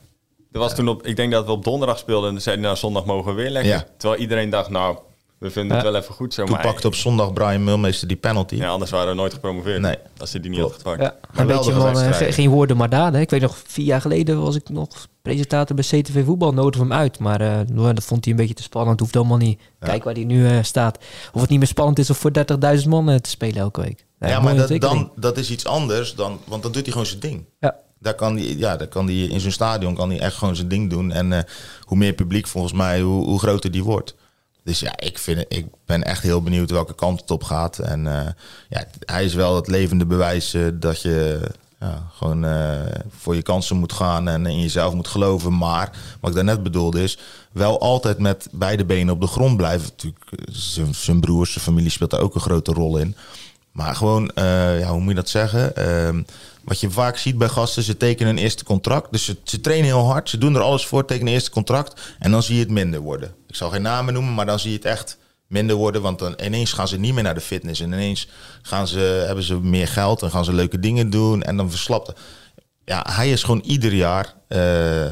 [0.51, 2.65] Er was toen op, ik denk dat we op donderdag speelden en toen zei hij,
[2.65, 3.71] nou zondag mogen we weer lekker.
[3.71, 3.85] Ja.
[3.97, 4.97] Terwijl iedereen dacht, nou,
[5.39, 6.43] we vinden het wel even goed zo.
[6.43, 8.55] Toen maar pakte op zondag Brian Mulmeester die penalty.
[8.55, 9.81] ja, anders waren we nooit gepromoveerd.
[9.81, 9.95] Nee.
[10.17, 10.73] Als hij die niet Klopt.
[10.73, 11.01] had gepakt.
[11.01, 13.21] Ja, een beetje van, eh, geen woorden maar daden.
[13.21, 16.53] Ik weet nog, vier jaar geleden was ik nog presentator bij CTV Voetbal.
[16.53, 18.99] Nodigde hem uit, maar eh, nou, dat vond hij een beetje te spannend.
[18.99, 19.61] Hoeft helemaal niet.
[19.79, 20.97] Kijk waar hij nu eh, staat.
[21.33, 22.31] Of het niet meer spannend is om voor
[22.81, 24.05] 30.000 man te spelen elke week.
[24.19, 27.19] Ja, maar dat, dan, dat is iets anders dan, want dan doet hij gewoon zijn
[27.19, 27.45] ding.
[27.59, 27.75] Ja.
[27.99, 30.67] Daar kan hij, ja, daar kan hij in zo'n stadion kan hij echt gewoon zijn
[30.67, 31.11] ding doen.
[31.11, 31.43] En eh,
[31.81, 34.15] hoe meer publiek volgens mij, hoe, hoe groter die wordt.
[34.68, 37.80] Dus ja, ik, vind, ik ben echt heel benieuwd welke kant het op gaat.
[37.80, 38.28] En eh,
[38.70, 41.39] ja, hij is wel het levende bewijs eh, dat je
[41.80, 42.82] ja, gewoon eh,
[43.18, 45.57] voor je kansen moet gaan en in jezelf moet geloven.
[45.57, 47.18] Maar wat ik daarnet bedoelde is,
[47.51, 49.89] wel altijd met beide benen op de grond blijven.
[49.89, 53.15] Natuurlijk, zijn- zijn broers, zijn familie speelt daar ook een grote rol in.
[53.72, 55.74] Maar gewoon, ja, hoe moet je dat zeggen?
[56.68, 59.11] Wat je vaak ziet bij gasten, ze tekenen een eerste contract.
[59.11, 62.01] Dus ze, ze trainen heel hard, ze doen er alles voor, tekenen een eerste contract.
[62.20, 63.34] En dan zie je het minder worden.
[63.47, 66.01] Ik zal geen namen noemen, maar dan zie je het echt minder worden.
[66.01, 67.82] Want dan ineens gaan ze niet meer naar de fitness.
[67.82, 68.28] En ineens
[68.61, 71.43] gaan ze, hebben ze meer geld en gaan ze leuke dingen doen.
[71.43, 72.13] En dan verslapt.
[72.86, 75.11] Ja, hij is gewoon ieder jaar eh, eh,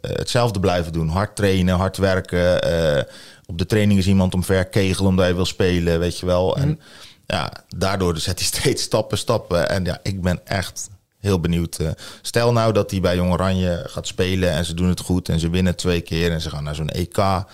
[0.00, 1.08] hetzelfde blijven doen.
[1.08, 2.62] Hard trainen, hard werken.
[2.62, 3.12] eh,
[3.46, 6.56] op de training is iemand omver kegelen omdat hij wil spelen, weet je wel.
[6.56, 6.80] En
[7.26, 9.68] ja, daardoor zet hij steeds stappen, stappen.
[9.68, 10.88] En ja, ik ben echt
[11.26, 11.76] heel benieuwd.
[11.78, 11.88] eh.
[12.22, 15.40] stel nou dat hij bij Jong Oranje gaat spelen en ze doen het goed en
[15.40, 17.16] ze winnen twee keer en ze gaan naar zo'n EK.
[17.16, 17.46] Ja,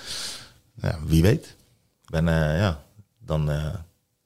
[1.06, 1.56] wie weet.
[2.04, 2.82] Ben, eh, ja,
[3.26, 3.64] dan, eh,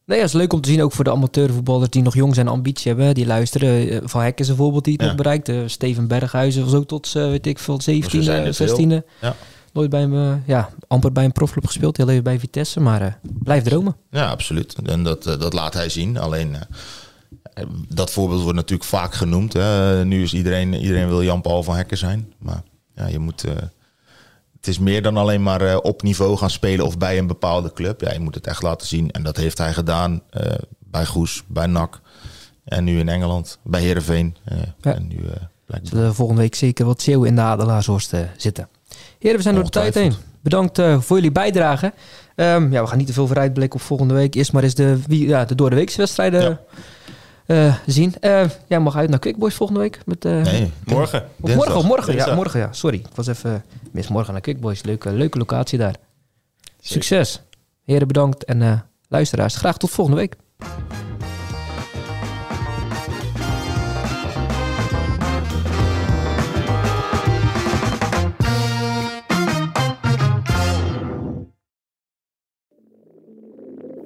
[0.06, 2.46] Nee, het is leuk om te zien ook voor de amateurvoetballers die nog jong zijn
[2.46, 3.14] en ambitie hebben.
[3.14, 4.08] Die luisteren.
[4.08, 5.08] Van Hek is een voorbeeld die het Ja.
[5.08, 5.50] nog bereikt.
[5.66, 8.66] Steven Berghuizen was ook tot, eh, weet ik veel, 17e, zijn er veel.
[8.76, 9.04] 16e.
[9.20, 9.34] Ja.
[9.72, 11.96] Nooit bij hem, eh, ja, amper bij een profclub gespeeld.
[11.96, 13.96] Heel even bij Vitesse, maar blijf dromen.
[14.10, 14.74] Ja, absoluut.
[14.84, 16.18] En dat, dat laat hij zien.
[16.18, 16.56] Alleen
[17.88, 19.52] dat voorbeeld wordt natuurlijk vaak genoemd.
[19.52, 20.04] Hè.
[20.04, 22.32] Nu is iedereen, iedereen wil Jan-Paul van Hekken zijn.
[22.38, 22.62] Maar
[22.94, 23.44] ja, je moet.
[23.44, 23.52] eh,
[24.56, 27.72] het is meer dan alleen maar eh, op niveau gaan spelen of bij een bepaalde
[27.72, 28.00] club.
[28.00, 29.10] Ja, je moet het echt laten zien.
[29.10, 32.00] En dat heeft hij gedaan eh, bij Goes, bij NAC.
[32.64, 34.36] En nu in Engeland, bij Heerenveen.
[34.44, 34.94] eh, Ja.
[34.94, 35.16] En nu
[35.66, 38.68] blijkt Zullen volgende week zeker wat Zeeuw in de Adelaarshorst zitten.
[39.18, 40.12] Heren, we zijn door de tijd heen.
[40.40, 41.92] Bedankt voor jullie bijdrage.
[42.34, 44.34] Ehm, ja, we gaan niet te veel vooruitblikken op volgende week.
[44.34, 46.56] Eerst maar eens de, wie, ja, de door de weekse wedstrijden eh,
[47.86, 48.14] zien.
[48.20, 50.00] Eh, jij mag uit naar Quickboys volgende week.
[50.04, 51.22] Met, eh, Nee, Morgen.
[51.22, 51.56] Of Dinsdag.
[51.56, 52.72] morgen, of morgen, ja, morgen, ja.
[52.72, 54.82] Sorry, ik was even mis morgen naar Kickboys.
[54.82, 55.94] Leuke, leuke locatie daar.
[56.80, 57.42] Succes.
[57.84, 58.44] Heren, bedankt.
[58.44, 58.78] En eh,
[59.08, 60.34] luisteraars, graag tot volgende week.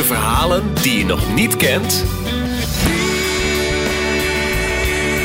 [0.00, 2.04] De verhalen die je nog niet kent.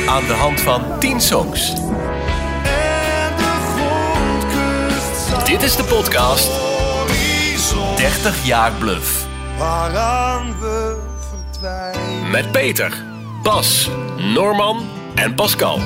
[0.06, 1.74] Aan de hand van 10 songs.
[5.44, 6.50] Dit is de podcast
[7.96, 9.26] 30 jaar Bluff.
[12.30, 13.04] Met Peter,
[13.42, 15.80] Bas, Norman en Pascal.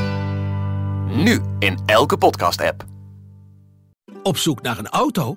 [1.07, 2.85] Nu in elke podcast-app.
[4.23, 5.37] Op zoek naar een auto?